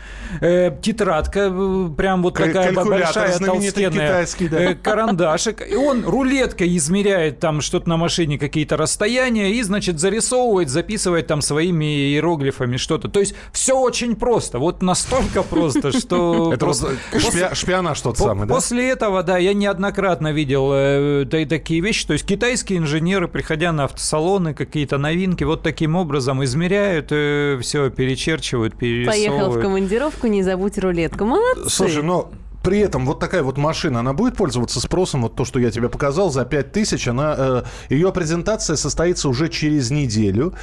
[0.82, 4.62] тетрадка, э, прям вот такая большая толстенная, да.
[4.62, 5.68] Э, карандашик.
[5.70, 11.42] И он рулеткой измеряет там что-то на машине, какие-то расстояния, и, значит, зарисовывает, записывает там
[11.42, 13.08] своими иероглифами что-то.
[13.10, 14.60] То есть все очень просто.
[14.60, 16.54] Вот настолько просто, что...
[16.54, 18.54] Это шпионаж тот самый, да?
[18.54, 22.06] После этого, да, я неоднократно видел э, такие вещи.
[22.06, 28.78] То есть китайские инженеры, приходя на автосалоны, какие-то новинки, вот таким образом измеряют, все перечерчивают,
[28.78, 29.28] перерисовывают.
[29.28, 31.26] Поехал в командировку, не забудь забудь рулетку.
[31.26, 31.70] Молодцы.
[31.70, 32.30] Слушай, но
[32.68, 35.88] при этом вот такая вот машина, она будет пользоваться спросом, вот то, что я тебе
[35.88, 40.54] показал, за 5 тысяч, она, э, ее презентация состоится уже через неделю.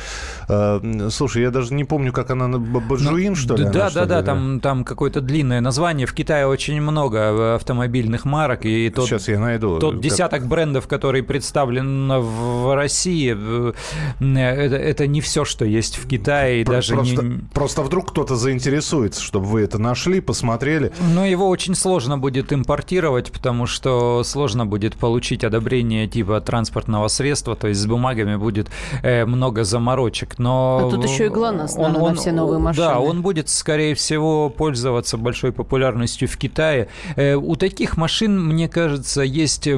[0.46, 3.64] Э, слушай, я даже не помню, как она, Баджуин, ну, что ли?
[3.64, 6.06] Да, да, да, там, там какое-то длинное название.
[6.06, 8.66] В Китае очень много э, автомобильных марок.
[8.66, 9.78] И тот, Сейчас я найду.
[9.78, 10.02] Тот как...
[10.02, 13.72] десяток брендов, который представлен в России, э,
[14.20, 16.66] это, это не все, что есть в Китае.
[16.66, 17.38] Просто, даже не...
[17.54, 20.92] просто вдруг кто-то заинтересуется, чтобы вы это нашли, посмотрели.
[21.14, 27.06] Но его очень сложно сложно будет импортировать, потому что сложно будет получить одобрение типа транспортного
[27.06, 28.68] средства, то есть с бумагами будет
[29.04, 30.40] э, много заморочек.
[30.40, 32.84] Но а тут еще и ГЛОНАСС он, он, на все новые машины.
[32.84, 36.88] Да, он будет, скорее всего, пользоваться большой популярностью в Китае.
[37.14, 39.68] Э, у таких машин, мне кажется, есть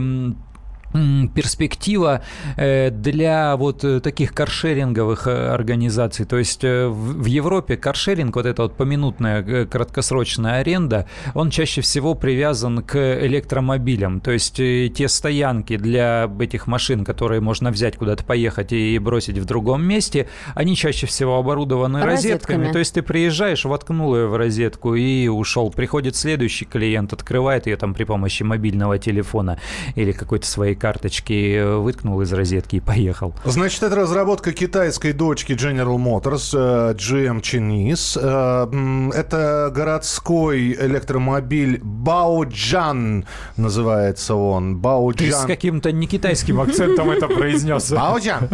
[1.34, 2.22] перспектива
[2.56, 6.24] э, для вот э, таких каршеринговых э, организаций.
[6.24, 12.82] То есть в Европе каршеринг, вот эта вот поминутная краткосрочная аренда, он чаще всего привязан
[12.82, 14.20] к электромобилям.
[14.20, 19.44] То есть те стоянки для этих машин, которые можно взять куда-то поехать и бросить в
[19.44, 22.56] другом месте, они чаще всего оборудованы розетками.
[22.56, 22.72] розетками.
[22.72, 25.70] То есть ты приезжаешь, воткнул ее в розетку и ушел.
[25.70, 29.58] Приходит следующий клиент, открывает ее там при помощи мобильного телефона
[29.94, 33.34] или какой-то своей карточки, э, выткнул из розетки и поехал.
[33.44, 38.16] Значит, это разработка китайской дочки General Motors, э, GM Chinese.
[38.16, 44.76] Э, это городской электромобиль Баоджан называется он.
[44.76, 45.26] Баоджан.
[45.26, 47.90] Ты с каким-то не китайским акцентом это произнес.
[47.90, 48.48] Баоджан.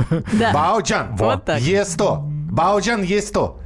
[0.55, 1.15] Баоджан.
[1.17, 1.61] Вот так.
[1.61, 2.21] Е100.
[2.51, 3.57] Баоджан Е100.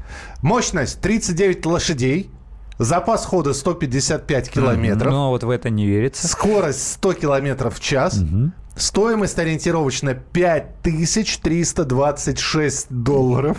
[0.42, 2.30] Мощность 39 лошадей.
[2.78, 5.12] Запас хода 155 километров.
[5.12, 6.28] Но вот в это не верится.
[6.28, 8.18] Скорость 100 километров в час.
[8.18, 8.50] Угу.
[8.76, 13.56] Стоимость ориентировочно 5326 долларов.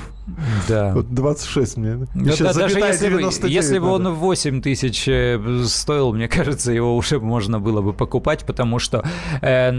[0.67, 0.91] Да.
[0.93, 1.95] Вот 26 мне.
[2.13, 6.95] Да, да, даже если, бы, если бы он 8 тысяч э, стоил, мне кажется, его
[6.95, 9.03] уже можно было бы покупать, потому что
[9.41, 9.71] э,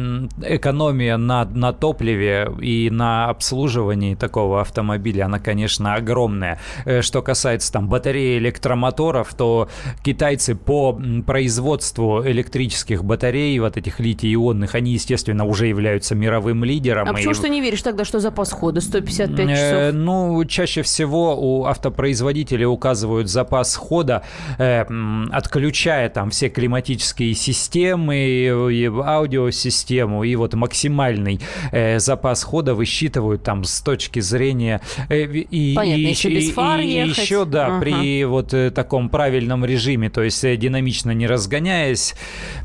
[0.42, 6.59] экономия на, на топливе и на обслуживании такого автомобиля, она, конечно, огромная.
[6.87, 9.68] Э, что касается там батареи электромоторов, то
[10.03, 17.09] китайцы по производству электрических батарей, вот этих литий-ионных, они, естественно, уже являются мировым лидером.
[17.09, 17.35] А почему и...
[17.35, 19.95] что не веришь тогда, что запас хода 155 часов?
[19.95, 24.23] Ну, чаще всего у автопроизводителей указывают запас хода,
[24.59, 24.85] э,
[25.31, 31.41] отключая там все климатические системы, и аудиосистему, и вот максимальный
[31.73, 34.81] э, запас хода высчитывают там с точки зрения...
[35.09, 37.19] Э, и, Понятно, и, еще без фар и, ехать.
[37.19, 37.81] еще, да, ага.
[37.81, 42.14] при вот таком правильном режиме, то есть динамично не разгоняясь,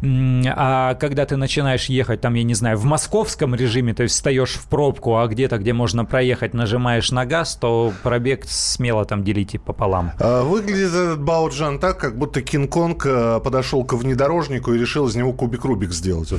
[0.02, 4.56] а когда ты начинаешь ехать там, я не знаю, в московском режиме, то есть встаешь
[4.56, 9.60] в пробку, а где-то, где можно проехать, нажимаешь на газ, что пробег смело там делите
[9.60, 10.12] пополам.
[10.20, 15.16] А, выглядит этот Бауджан так, как будто Кинг-Конг э, подошел к внедорожнику и решил из
[15.16, 16.32] него кубик Рубик сделать.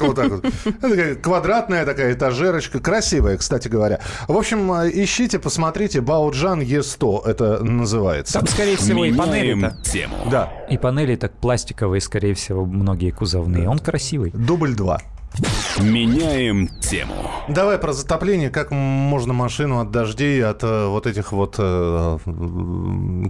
[0.00, 0.44] Вот так вот.
[1.22, 2.80] Квадратная такая этажерочка.
[2.80, 4.00] Красивая, кстати говоря.
[4.26, 6.00] В общем, э, ищите, посмотрите.
[6.00, 8.34] Бауджан Е100 это называется.
[8.34, 10.16] Там, скорее всего, и панели тему.
[10.30, 10.52] Да.
[10.70, 13.68] И панели так пластиковые, скорее всего, многие кузовные.
[13.68, 14.30] Он красивый.
[14.30, 14.98] Дубль 2.
[15.80, 17.14] Меняем тему.
[17.48, 18.50] Давай про затопление.
[18.50, 22.18] Как можно машину от дождей, от э, вот этих вот э,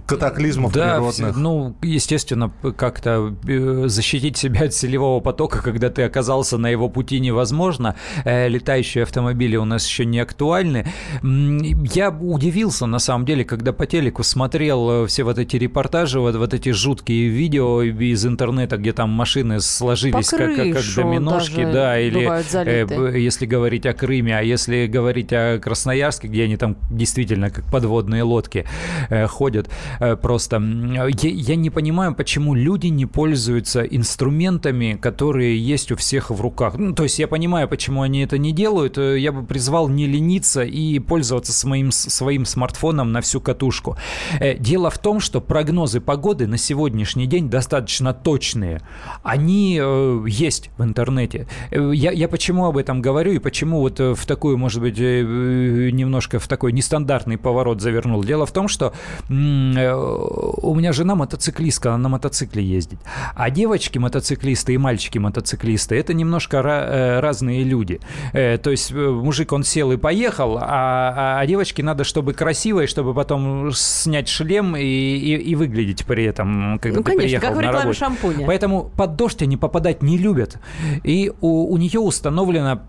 [0.05, 1.37] катаклизмов да, природных?
[1.37, 7.19] Ну, естественно, как-то э, защитить себя от селевого потока, когда ты оказался на его пути,
[7.19, 7.95] невозможно.
[8.25, 10.87] Э, летающие автомобили у нас еще не актуальны.
[11.21, 16.35] Я удивился, на самом деле, когда по телеку смотрел э, все вот эти репортажи, вот,
[16.35, 21.98] вот эти жуткие видео из интернета, где там машины сложились как, как, как доминошки, да,
[21.99, 27.49] или э, если говорить о Крыме, а если говорить о Красноярске, где они там действительно
[27.49, 28.65] как подводные лодки
[29.09, 35.91] э, ходят, э, просто я, я не понимаю, почему люди не пользуются инструментами, которые есть
[35.91, 36.75] у всех в руках.
[36.77, 38.97] Ну, то есть я понимаю, почему они это не делают.
[38.97, 43.97] Э, я бы призвал не лениться и пользоваться своим, своим смартфоном на всю катушку.
[44.39, 48.81] Э, дело в том, что прогнозы погоды на сегодняшний день достаточно точные.
[49.23, 51.47] Они э, есть в интернете.
[51.79, 54.99] Э, я, я почему об этом говорю и почему вот э, в такую, может быть,
[54.99, 58.23] э, немножко в такой нестандартный поворот завернул.
[58.23, 58.93] Дело в том, что
[59.29, 62.99] у меня жена мотоциклистка, она на мотоцикле ездит.
[63.35, 67.99] А девочки-мотоциклисты и мальчики-мотоциклисты– это немножко разные люди.
[68.31, 73.13] То есть мужик, он сел и поехал, а, а девочке надо, чтобы красиво, и чтобы
[73.13, 77.57] потом снять шлем и, и, и выглядеть при этом, когда ну, ты конечно, приехал как
[77.57, 77.99] в рекламе на работу.
[77.99, 78.45] шампуня.
[78.45, 80.57] Поэтому под дождь они попадать не любят.
[81.03, 82.81] И у, у нее установлено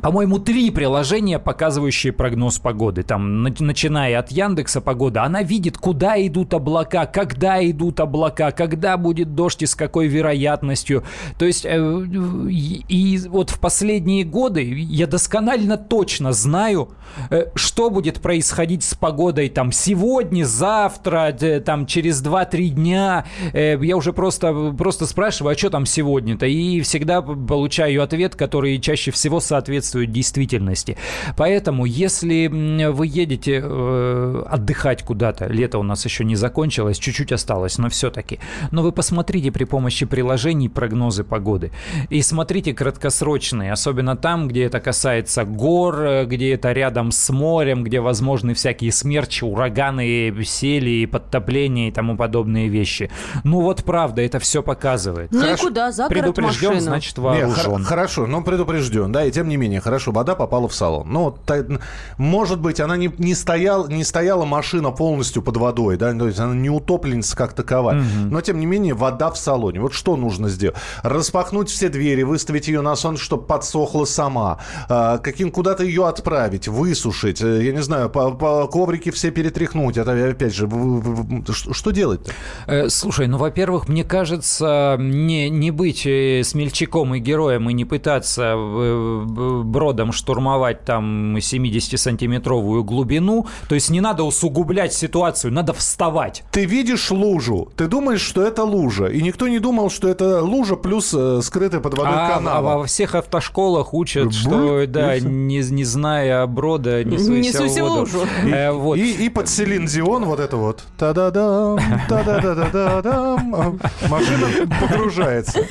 [0.00, 3.02] по-моему, три приложения, показывающие прогноз погоды.
[3.02, 9.34] Там, начиная от Яндекса погода, она видит, куда идут облака, когда идут облака, когда будет
[9.34, 11.04] дождь и с какой вероятностью.
[11.38, 11.78] То есть, э,
[12.08, 16.90] и вот в последние годы я досконально точно знаю,
[17.30, 21.32] э, что будет происходить с погодой там сегодня, завтра,
[21.64, 23.26] там через 2-3 дня.
[23.52, 26.46] Э, я уже просто, просто спрашиваю, а что там сегодня-то?
[26.46, 30.96] И всегда получаю ответ, который чаще всего соответствует соответствует действительности.
[31.36, 37.78] Поэтому, если вы едете э, отдыхать куда-то, лето у нас еще не закончилось, чуть-чуть осталось,
[37.78, 38.38] но все-таки,
[38.70, 41.72] но вы посмотрите при помощи приложений прогнозы погоды
[42.10, 47.82] и смотрите краткосрочные, особенно там, где это касается гор, э, где это рядом с морем,
[47.84, 53.10] где возможны всякие смерчи, ураганы, сели, подтопления и тому подобные вещи.
[53.44, 55.32] Ну вот правда, это все показывает.
[55.32, 55.64] Ну Хорошо.
[55.64, 55.92] и куда?
[55.92, 56.80] За город Предупрежден, машину.
[56.80, 57.78] значит вооружен.
[57.78, 61.08] Нет, хорошо, но предупрежден, да, и тем не менее, хорошо, вода попала в салон.
[61.10, 61.64] Ну, та,
[62.18, 66.38] может быть, она не, не, стоял, не стояла машина полностью под водой, да, то есть
[66.38, 68.00] она не утопленница как таковая.
[68.00, 68.30] Угу.
[68.30, 69.80] Но, тем не менее, вода в салоне.
[69.80, 70.76] Вот что нужно сделать?
[71.02, 74.58] Распахнуть все двери, выставить ее на сон, чтобы подсохла сама.
[74.88, 77.42] А, каким, куда-то ее отправить, высушить.
[77.42, 79.96] Э, я не знаю, по, по коврики все перетряхнуть.
[79.96, 80.68] Это, опять же,
[81.72, 82.32] что делать-то?
[82.66, 87.84] Э, слушай, ну, во-первых, мне кажется, не, не быть э, смельчаком и героем и не
[87.84, 88.54] пытаться
[89.62, 93.46] бродом штурмовать там 70-сантиметровую глубину.
[93.68, 96.44] То есть не надо усугублять ситуацию, надо вставать.
[96.50, 99.06] Ты видишь лужу, ты думаешь, что это лужа.
[99.06, 102.56] И никто не думал, что это лужа плюс э, скрытый под водой а, канал.
[102.56, 107.88] А во всех автошколах учат, Б- что, да, не, не зная брода, не суйся в
[107.88, 108.00] воду.
[108.00, 108.20] лужу.
[108.44, 108.96] И, э, вот.
[108.96, 110.84] и, и под Селин Дион вот это вот.
[110.98, 113.80] Та-да-дам, та-да-да-да-да-дам.
[114.08, 114.46] Машина
[114.80, 115.66] погружается.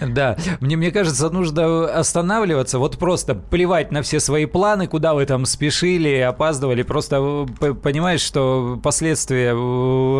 [0.00, 5.26] Да, мне, мне кажется, нужно останавливаться, вот просто плевать на все свои планы, куда вы
[5.26, 7.46] там спешили, опаздывали, просто
[7.82, 9.52] понимаешь, что последствия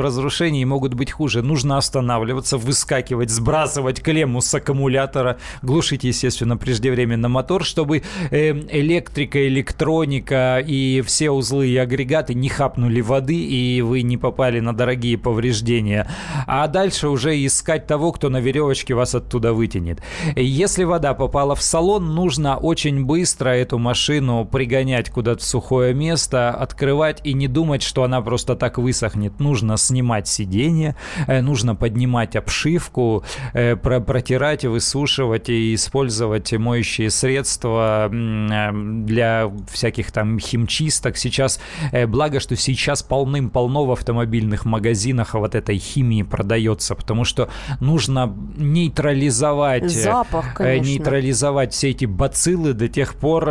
[0.01, 1.43] разрушений могут быть хуже.
[1.43, 10.59] Нужно останавливаться, выскакивать, сбрасывать клемму с аккумулятора, глушить, естественно, преждевременно мотор, чтобы эм, электрика, электроника
[10.65, 16.09] и все узлы и агрегаты не хапнули воды, и вы не попали на дорогие повреждения.
[16.47, 20.01] А дальше уже искать того, кто на веревочке вас оттуда вытянет.
[20.37, 26.51] Если вода попала в салон, нужно очень быстро эту машину пригонять куда-то в сухое место,
[26.51, 29.41] открывать и не думать, что она просто так высохнет.
[29.41, 38.71] Нужно снимать сиденье, э, нужно поднимать обшивку, э, протирать, высушивать и использовать моющие средства э,
[38.73, 41.17] для всяких там химчисток.
[41.17, 41.61] Сейчас,
[42.07, 47.49] благо, что сейчас полным-полно в автомобильных магазинах вот этой химии продается, потому что
[47.81, 50.89] нужно нейтрализовать, Запах, конечно.
[50.89, 53.45] нейтрализовать все эти бациллы до тех пор,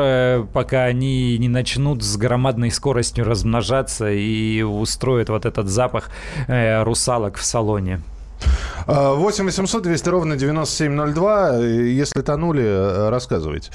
[0.51, 6.11] пока они не начнут с громадной скоростью размножаться и устроят вот этот запах
[6.49, 8.01] э, русалок в салоне.
[8.87, 11.57] 8 800 200 ровно 9702.
[11.57, 13.71] Если тонули, э, рассказывайте.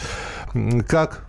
[0.88, 1.26] Как?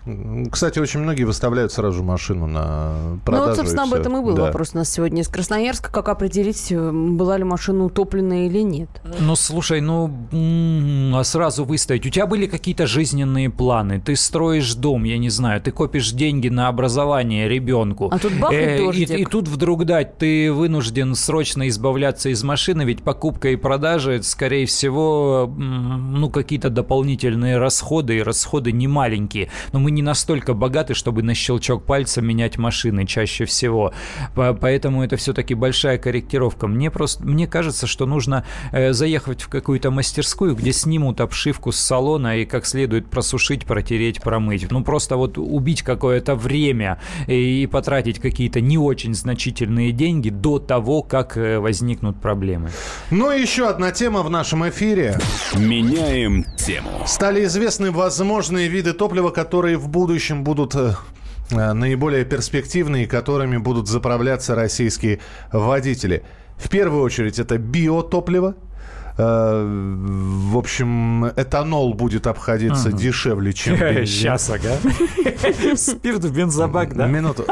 [0.52, 3.44] Кстати, очень многие выставляют сразу машину на продажу.
[3.44, 4.44] Ну, вот, собственно, об этом и был да.
[4.44, 5.92] вопрос у нас сегодня из Красноярска.
[5.92, 8.90] Как определить, э, была ли машина утопленная или нет?
[9.20, 10.12] Ну, слушай, ну,
[11.14, 12.06] а сразу выставить.
[12.06, 14.00] У тебя были какие-то жизненные планы.
[14.00, 18.10] Ты строишь дом, я не знаю, ты копишь деньги на образование ребенку.
[18.12, 22.44] А тут бах э, и, и, и тут вдруг, дать ты вынужден срочно избавляться из
[22.44, 29.50] машины, ведь покупка и продажа, скорее всего, ну, какие-то дополнительные расходы, и расходы не маленькие.
[29.74, 33.92] Но мы не настолько богаты, чтобы на щелчок пальца менять машины чаще всего.
[34.36, 36.68] Поэтому это все-таки большая корректировка.
[36.68, 41.78] Мне просто, мне кажется, что нужно э, заехать в какую-то мастерскую, где снимут обшивку с
[41.78, 44.72] салона и как следует просушить, протереть, промыть.
[44.72, 51.02] Ну, просто вот убить какое-то время и потратить какие-то не очень значительные деньги до того,
[51.02, 52.70] как э, возникнут проблемы.
[53.12, 55.18] Ну и еще одна тема в нашем эфире.
[55.56, 57.02] Меняем тему.
[57.08, 60.94] Стали известны возможные виды топлива, которые в будущем будут э,
[61.50, 66.24] э, наиболее перспективные, которыми будут заправляться российские водители.
[66.58, 68.58] В первую очередь это биотопливо–
[69.18, 72.98] в общем, этанол будет обходиться угу.
[72.98, 74.06] дешевле, чем бензин.
[74.06, 74.76] Сейчас, ага.
[75.76, 77.08] Спирт в бензобак, да?
[77.08, 77.46] Минуту.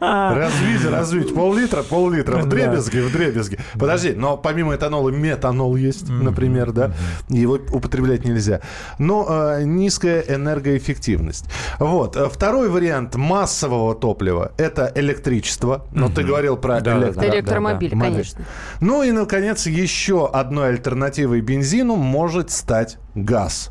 [0.00, 1.34] Развить, развить.
[1.34, 2.38] Пол-литра, пол-литра.
[2.38, 3.58] В дребезги, в дребезги.
[3.78, 6.92] Подожди, но помимо этанола метанол есть, например, да?
[7.28, 8.60] Его употреблять нельзя.
[8.98, 11.46] Но э, низкая энергоэффективность.
[11.78, 12.16] Вот.
[12.32, 15.86] Второй вариант массового топлива– это электричество.
[15.92, 18.44] Но ты говорил про электромобиль, конечно.
[18.80, 23.70] Ну и, наконец, еще одной альтернативой альтернативой бензину может стать газ.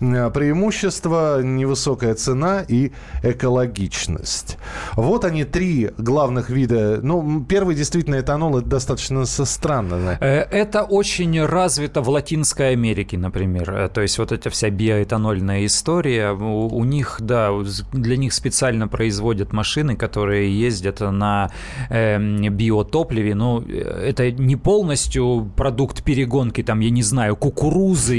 [0.00, 4.58] Э, преимущество, невысокая цена и экологичность.
[4.94, 7.00] Вот они три главных вида.
[7.02, 10.18] Ну, первый действительно этанол, это достаточно странно.
[10.20, 13.70] Э, это очень развито в Латинской Америке, например.
[13.70, 17.50] Э, то есть вот эта вся биоэтанольная история, у, них, да,
[17.92, 21.50] для них специально производят машины, которые ездят на
[21.90, 23.34] э, биотопливе.
[23.34, 28.16] Но это не полностью продукт перегонки, там, я не знаю, кукурузы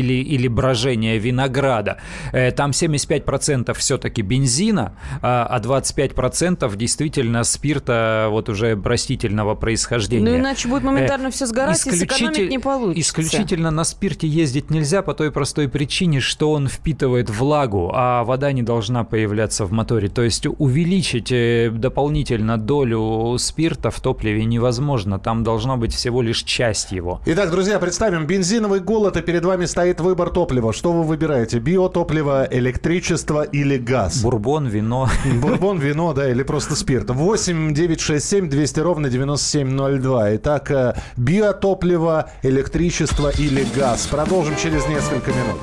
[0.00, 1.98] или, или брожения винограда,
[2.32, 10.30] э, там 75% все-таки бензина, а 25% действительно спирта вот уже растительного происхождения.
[10.30, 13.00] Ну, иначе будет моментально все сгорать, и сэкономить не получится.
[13.00, 18.52] Исключительно на спирте ездить нельзя по той простой причине, что он впитывает влагу, а вода
[18.52, 20.08] не должна появляться в моторе.
[20.08, 21.32] То есть увеличить
[21.80, 25.18] дополнительно долю спирта в топливе невозможно.
[25.18, 27.20] Там должно быть всего лишь часть его.
[27.26, 30.72] Итак, друзья, представим, бензиновый голод, и перед вами стоит выбор топлива.
[30.72, 31.58] Что вы выбираете?
[31.58, 34.22] Биотопливо, электричество или газ?
[34.22, 35.08] Бурбон, вино.
[35.42, 37.10] Бурбон, вино, да, или просто спирт.
[37.10, 40.36] 8 9 6 7 200 ровно 9702.
[40.36, 44.06] Итак, э, биотопливо, электричество или газ.
[44.06, 45.58] Продолжим через несколько минут.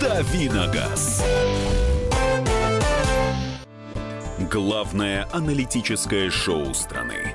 [0.00, 1.22] Давиногаз.
[4.50, 7.34] Главное аналитическое шоу страны.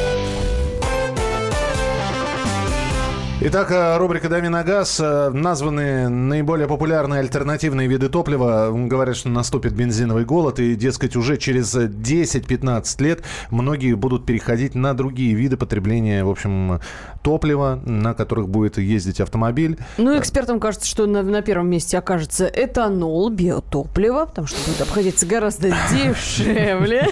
[3.43, 4.99] Итак, э, рубрика «Дави на газ».
[4.99, 8.69] Э, названы наиболее популярные альтернативные виды топлива.
[8.71, 10.59] Говорят, что наступит бензиновый голод.
[10.59, 16.81] И, дескать, уже через 10-15 лет многие будут переходить на другие виды потребления, в общем,
[17.23, 19.79] топлива, на которых будет ездить автомобиль.
[19.97, 25.25] Ну, экспертам кажется, что на, на первом месте окажется этанол, биотопливо, потому что будет обходиться
[25.25, 27.07] гораздо дешевле.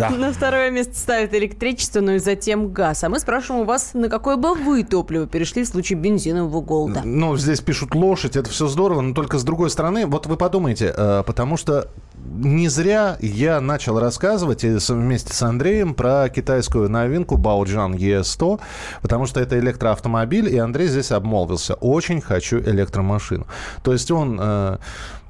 [0.00, 3.04] На второе место ставят электричество, ну и затем газ.
[3.04, 7.02] А мы спрашиваем у вас, на какое бы вы топливо перешли в случае бензинового голода?
[7.04, 10.92] Ну, здесь пишут лошадь, это все здорово, но только с другой стороны, вот вы подумайте,
[10.96, 11.88] э, потому что
[12.38, 18.60] не зря я начал рассказывать вместе с Андреем про китайскую новинку Baojian E100,
[19.00, 21.74] потому что это электроавтомобиль, и Андрей здесь обмолвился.
[21.74, 23.46] Очень хочу электромашину.
[23.82, 24.78] То есть он Э,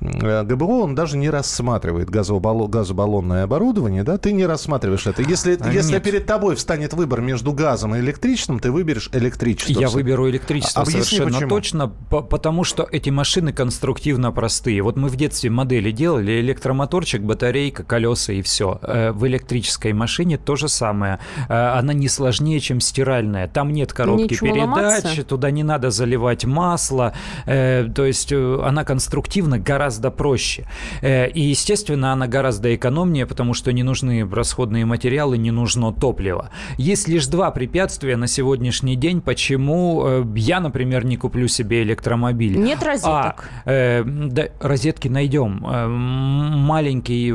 [0.00, 5.22] ГБО, он даже не рассматривает газобаллон, газобаллонное оборудование, да, ты не рассматриваешь это.
[5.22, 9.80] Если, а если перед тобой встанет выбор между газом и электричеством, ты выберешь электричество.
[9.80, 11.50] Я выберу электричество Объясни, совершенно почему.
[11.50, 14.82] точно, потому что эти машины конструктивно простые.
[14.82, 18.78] Вот мы в детстве модели делали, электромоторчик, батарейка, колеса и все.
[18.82, 21.18] Э, в электрической машине то же самое.
[21.48, 23.48] Э, она не сложнее, чем стиральная.
[23.48, 25.24] Там нет коробки Ничего передач, ломаться.
[25.24, 27.12] туда не надо заливать масло.
[27.44, 30.64] То есть она конструктивно гораздо гораздо проще.
[31.02, 36.50] Э, и, естественно, она гораздо экономнее, потому что не нужны расходные материалы, не нужно топливо.
[36.78, 42.56] Есть лишь два препятствия на сегодняшний день, почему э, я, например, не куплю себе электромобиль.
[42.56, 43.48] Нет розеток.
[43.64, 45.66] А, э, да, розетки найдем.
[45.66, 47.34] Э, маленький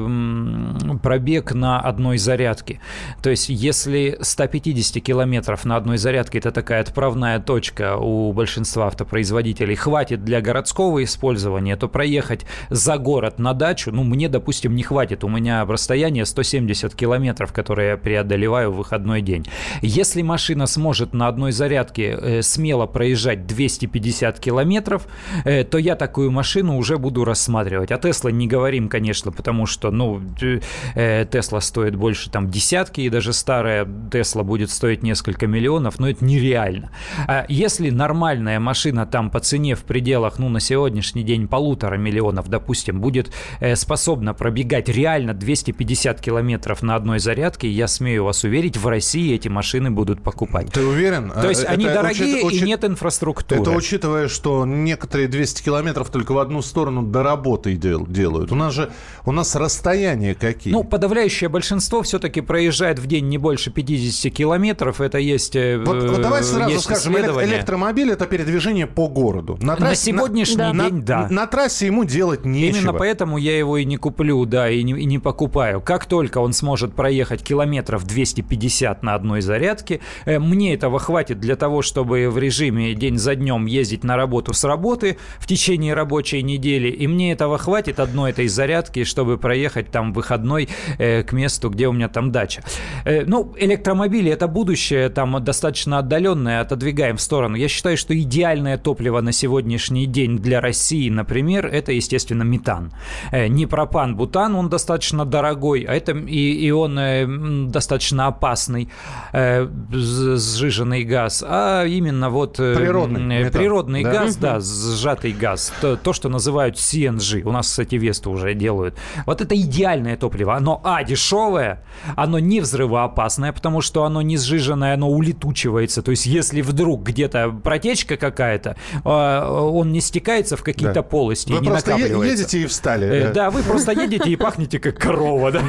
[0.99, 2.79] пробег на одной зарядке.
[3.21, 9.75] То есть, если 150 километров на одной зарядке это такая отправная точка у большинства автопроизводителей
[9.75, 15.23] хватит для городского использования, то проехать за город на дачу, ну, мне, допустим, не хватит.
[15.23, 19.45] У меня расстояние 170 километров, которое я преодолеваю в выходной день.
[19.81, 25.07] Если машина сможет на одной зарядке э, смело проезжать 250 километров,
[25.43, 27.91] э, то я такую машину уже буду рассматривать.
[27.91, 33.09] О Тесла не говорим, конечно, потому что, ну, э, Тесла стоит больше там десятки, и
[33.09, 36.91] даже старая Тесла будет стоить несколько миллионов, но это нереально.
[37.27, 42.34] А если нормальная машина там по цене в пределах, ну, на сегодняшний день полутора миллионов,
[42.36, 48.43] миллионов, допустим, будет э, способна пробегать реально 250 километров на одной зарядке, я смею вас
[48.43, 50.71] уверить, в России эти машины будут покупать.
[50.71, 51.31] Ты уверен?
[51.31, 53.61] То есть это они дорогие учит, и нет инфраструктуры.
[53.61, 58.51] Это учитывая, что некоторые 200 километров только в одну сторону до работы делают.
[58.51, 58.91] У нас же
[59.25, 60.73] у нас расстояния какие?
[60.73, 65.01] Ну, подавляющее большинство все-таки проезжает в день не больше 50 километров.
[65.01, 69.57] Это есть э, Вот, вот давайте сразу скажем, электромобиль это передвижение по городу.
[69.61, 71.27] На, трассе, на сегодняшний на, день, на, да.
[71.29, 72.80] На трассе ему делать нечего.
[72.80, 75.82] Именно поэтому я его и не куплю, да, и не, и не покупаю.
[75.82, 81.55] Как только он сможет проехать километров 250 на одной зарядке, э, мне этого хватит для
[81.55, 86.41] того, чтобы в режиме день за днем ездить на работу с работы в течение рабочей
[86.41, 91.70] недели, и мне этого хватит одной этой зарядки, чтобы проехать там выходной э, к месту,
[91.70, 92.63] где у меня там дача.
[93.03, 97.55] Э, ну, электромобили это будущее, там достаточно отдаленное, отодвигаем в сторону.
[97.55, 102.04] Я считаю, что идеальное топливо на сегодняшний день для России, например, это, естественно,
[102.43, 102.91] метан.
[103.31, 107.25] Э, не пропан, бутан, он достаточно дорогой, а это и, и он э,
[107.67, 108.89] достаточно опасный
[109.33, 114.11] э, сжиженный газ, а именно вот природный, э, природный да?
[114.11, 117.43] газ, да, сжатый газ, то, то, что называют CNG.
[117.43, 118.97] У нас, кстати, Весту уже делают.
[119.25, 120.55] Вот это идеальное топливо.
[120.55, 121.83] Оно, а, дешевое,
[122.15, 126.01] оно не взрывоопасное, потому что оно не сжиженное, оно улетучивается.
[126.01, 131.03] То есть, если вдруг где-то протечка какая-то, а, он не стекается в какие-то да.
[131.03, 132.41] полости вы просто накапливается.
[132.41, 133.07] едете и встали.
[133.07, 135.63] Э, да, вы просто едете и пахнете как корова, да?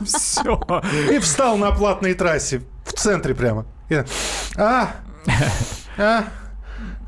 [0.04, 0.60] Все.
[1.10, 3.66] И встал на платной трассе в центре прямо.
[4.56, 4.90] А,
[5.98, 6.24] а,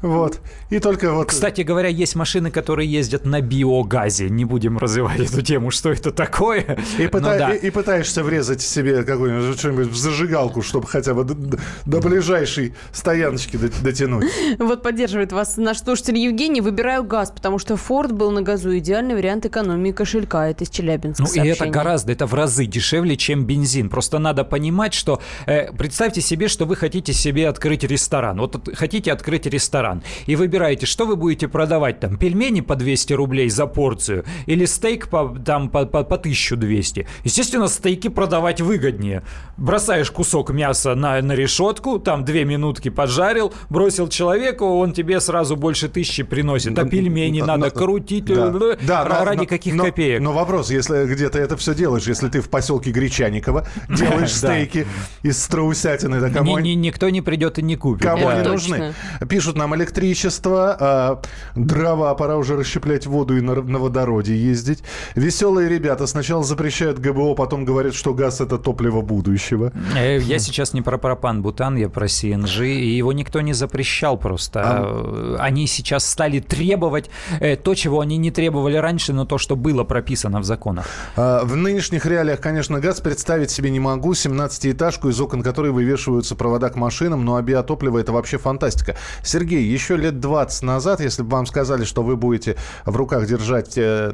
[0.02, 0.40] вот.
[0.68, 1.28] И только вот...
[1.28, 4.28] Кстати говоря, есть машины, которые ездят на биогазе.
[4.28, 6.78] Не будем развивать эту тему, что это такое.
[6.98, 7.38] И, пыта...
[7.38, 7.54] да.
[7.54, 12.74] и, и пытаешься врезать себе какую-нибудь что-нибудь в зажигалку, чтобы хотя бы до, до ближайшей
[12.92, 14.26] стояночки дотянуть.
[14.58, 16.60] Вот поддерживает вас наш слушатель Евгений.
[16.60, 18.76] Выбираю газ, потому что Ford был на газу.
[18.76, 20.48] Идеальный вариант экономии кошелька.
[20.48, 21.52] Это из Челябинска Ну сообщение.
[21.52, 23.88] и это гораздо, это в разы дешевле, чем бензин.
[23.88, 25.20] Просто надо понимать, что...
[25.46, 28.38] Э, представьте себе, что вы хотите себе открыть ресторан.
[28.38, 30.02] Вот хотите открыть ресторан.
[30.26, 34.64] И выбираете выбираете, что вы будете продавать там, пельмени по 200 рублей за порцию или
[34.64, 37.06] стейк по, там, по, по, по 1200.
[37.24, 39.22] Естественно, стейки продавать выгоднее.
[39.58, 45.56] Бросаешь кусок мяса на, на решетку, там две минутки поджарил, бросил человеку, он тебе сразу
[45.56, 46.78] больше тысячи приносит.
[46.78, 50.20] А пельмени но, надо но, крутить да, да, ради но, каких но, копеек.
[50.20, 54.86] Но вопрос, если где то это все делаешь, если ты в поселке Гречаниково делаешь стейки
[55.22, 58.02] из страусятины, да кому Никто не придет и не купит.
[58.02, 58.94] Кому они нужны?
[59.28, 61.20] Пишут нам электричество электричество, а,
[61.54, 64.82] дрова, пора уже расщеплять воду и на, на водороде ездить.
[65.14, 69.72] Веселые ребята сначала запрещают ГБО, потом говорят, что газ это топливо будущего.
[69.96, 74.62] Э, я сейчас не про пропан-бутан, я про CNG, и его никто не запрещал просто.
[74.64, 75.36] А...
[75.40, 79.84] Они сейчас стали требовать э, то, чего они не требовали раньше, но то, что было
[79.84, 80.86] прописано в законах.
[81.16, 84.12] А, в нынешних реалиях, конечно, газ представить себе не могу.
[84.12, 88.96] 17-этажку, из окон которой вывешиваются провода к машинам, ну а биотопливо это вообще фантастика.
[89.22, 93.76] Сергей, еще лет 20 назад, если бы вам сказали, что вы будете в руках держать
[93.76, 94.12] э,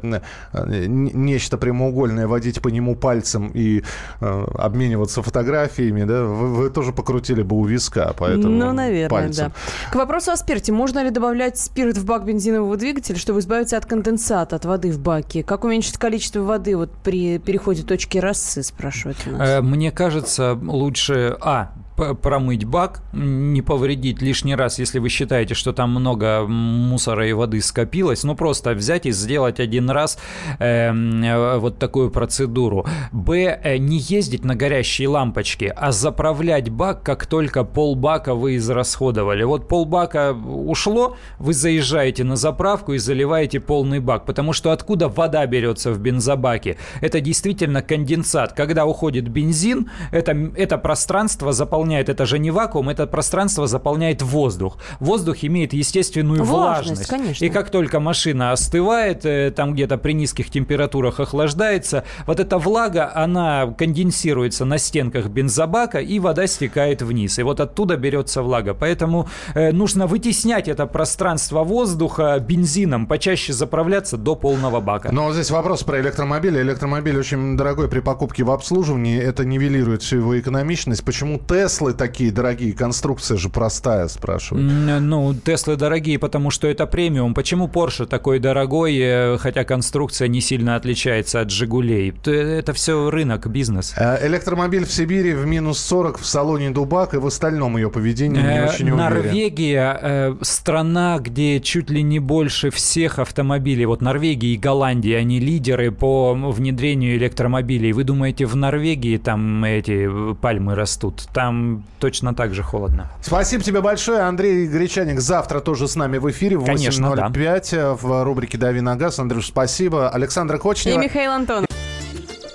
[0.53, 3.83] э, нечто прямоугольное, водить по нему пальцем и
[4.21, 9.53] э, обмениваться фотографиями, да, вы, вы тоже покрутили бы у виска, поэтому Ну, наверное, пальцем.
[9.55, 9.91] да.
[9.91, 10.71] К вопросу о спирте.
[10.71, 14.99] Можно ли добавлять спирт в бак бензинового двигателя, чтобы избавиться от конденсата, от воды в
[14.99, 15.43] баке?
[15.43, 19.61] Как уменьшить количество воды вот при переходе точки росы, спрашивают нас.
[19.63, 25.91] Мне кажется, лучше, а, промыть бак, не повредить лишний раз, если вы считаете, что там
[25.91, 30.17] много мусора и воды скопилось, ну просто взять и сделать один раз
[30.59, 32.85] э, вот такую процедуру.
[33.11, 33.59] Б.
[33.63, 39.43] Э, не ездить на горящие лампочки, а заправлять бак, как только полбака вы израсходовали.
[39.43, 45.45] Вот полбака ушло, вы заезжаете на заправку и заливаете полный бак, потому что откуда вода
[45.45, 46.77] берется в бензобаке?
[47.01, 48.53] Это действительно конденсат.
[48.53, 54.21] Когда уходит бензин, это, это пространство заполняется заполняет, это же не вакуум, это пространство заполняет
[54.21, 54.77] воздух.
[54.99, 57.09] Воздух имеет естественную влажность.
[57.09, 57.09] влажность.
[57.09, 57.45] Конечно.
[57.45, 63.11] И как только машина остывает, э, там где-то при низких температурах охлаждается, вот эта влага,
[63.13, 67.39] она конденсируется на стенках бензобака, и вода стекает вниз.
[67.39, 68.73] И вот оттуда берется влага.
[68.73, 75.09] Поэтому э, нужно вытеснять это пространство воздуха бензином, почаще заправляться до полного бака.
[75.11, 76.61] Но здесь вопрос про электромобили.
[76.61, 79.19] Электромобиль очень дорогой при покупке в обслуживании.
[79.19, 81.03] Это нивелирует всю его экономичность.
[81.03, 82.71] Почему Тесла Теслы такие дорогие?
[82.73, 84.71] Конструкция же простая, спрашивают.
[85.01, 87.33] Ну, Теслы дорогие, потому что это премиум.
[87.33, 92.13] Почему Porsche такой дорогой, э, хотя конструкция не сильно отличается от Жигулей?
[92.25, 93.95] Это все рынок, бизнес.
[93.97, 98.39] Э, электромобиль в Сибири в минус 40 в салоне Дубак и в остальном ее поведении
[98.39, 98.97] не э, очень уверен.
[98.97, 103.87] Норвегия страна, где чуть ли не больше всех автомобилей.
[103.87, 107.93] Вот Норвегия и Голландия, они лидеры по внедрению электромобилей.
[107.93, 111.23] Вы думаете, в Норвегии там эти пальмы растут?
[111.33, 111.62] Там
[111.99, 113.09] точно так же холодно.
[113.21, 114.21] Спасибо тебе большое.
[114.21, 117.93] Андрей Гречаник завтра тоже с нами в эфире в 8.05 да.
[117.95, 119.19] в рубрике «Дави на газ».
[119.19, 120.09] Андрюш, спасибо.
[120.09, 120.99] Александра Кочнева.
[120.99, 121.65] И Михаил Антон.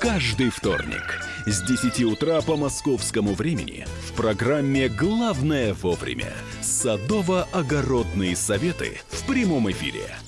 [0.00, 6.32] Каждый вторник с 10 утра по московскому времени в программе «Главное вовремя»
[6.62, 10.02] садово-огородные советы в прямом эфире–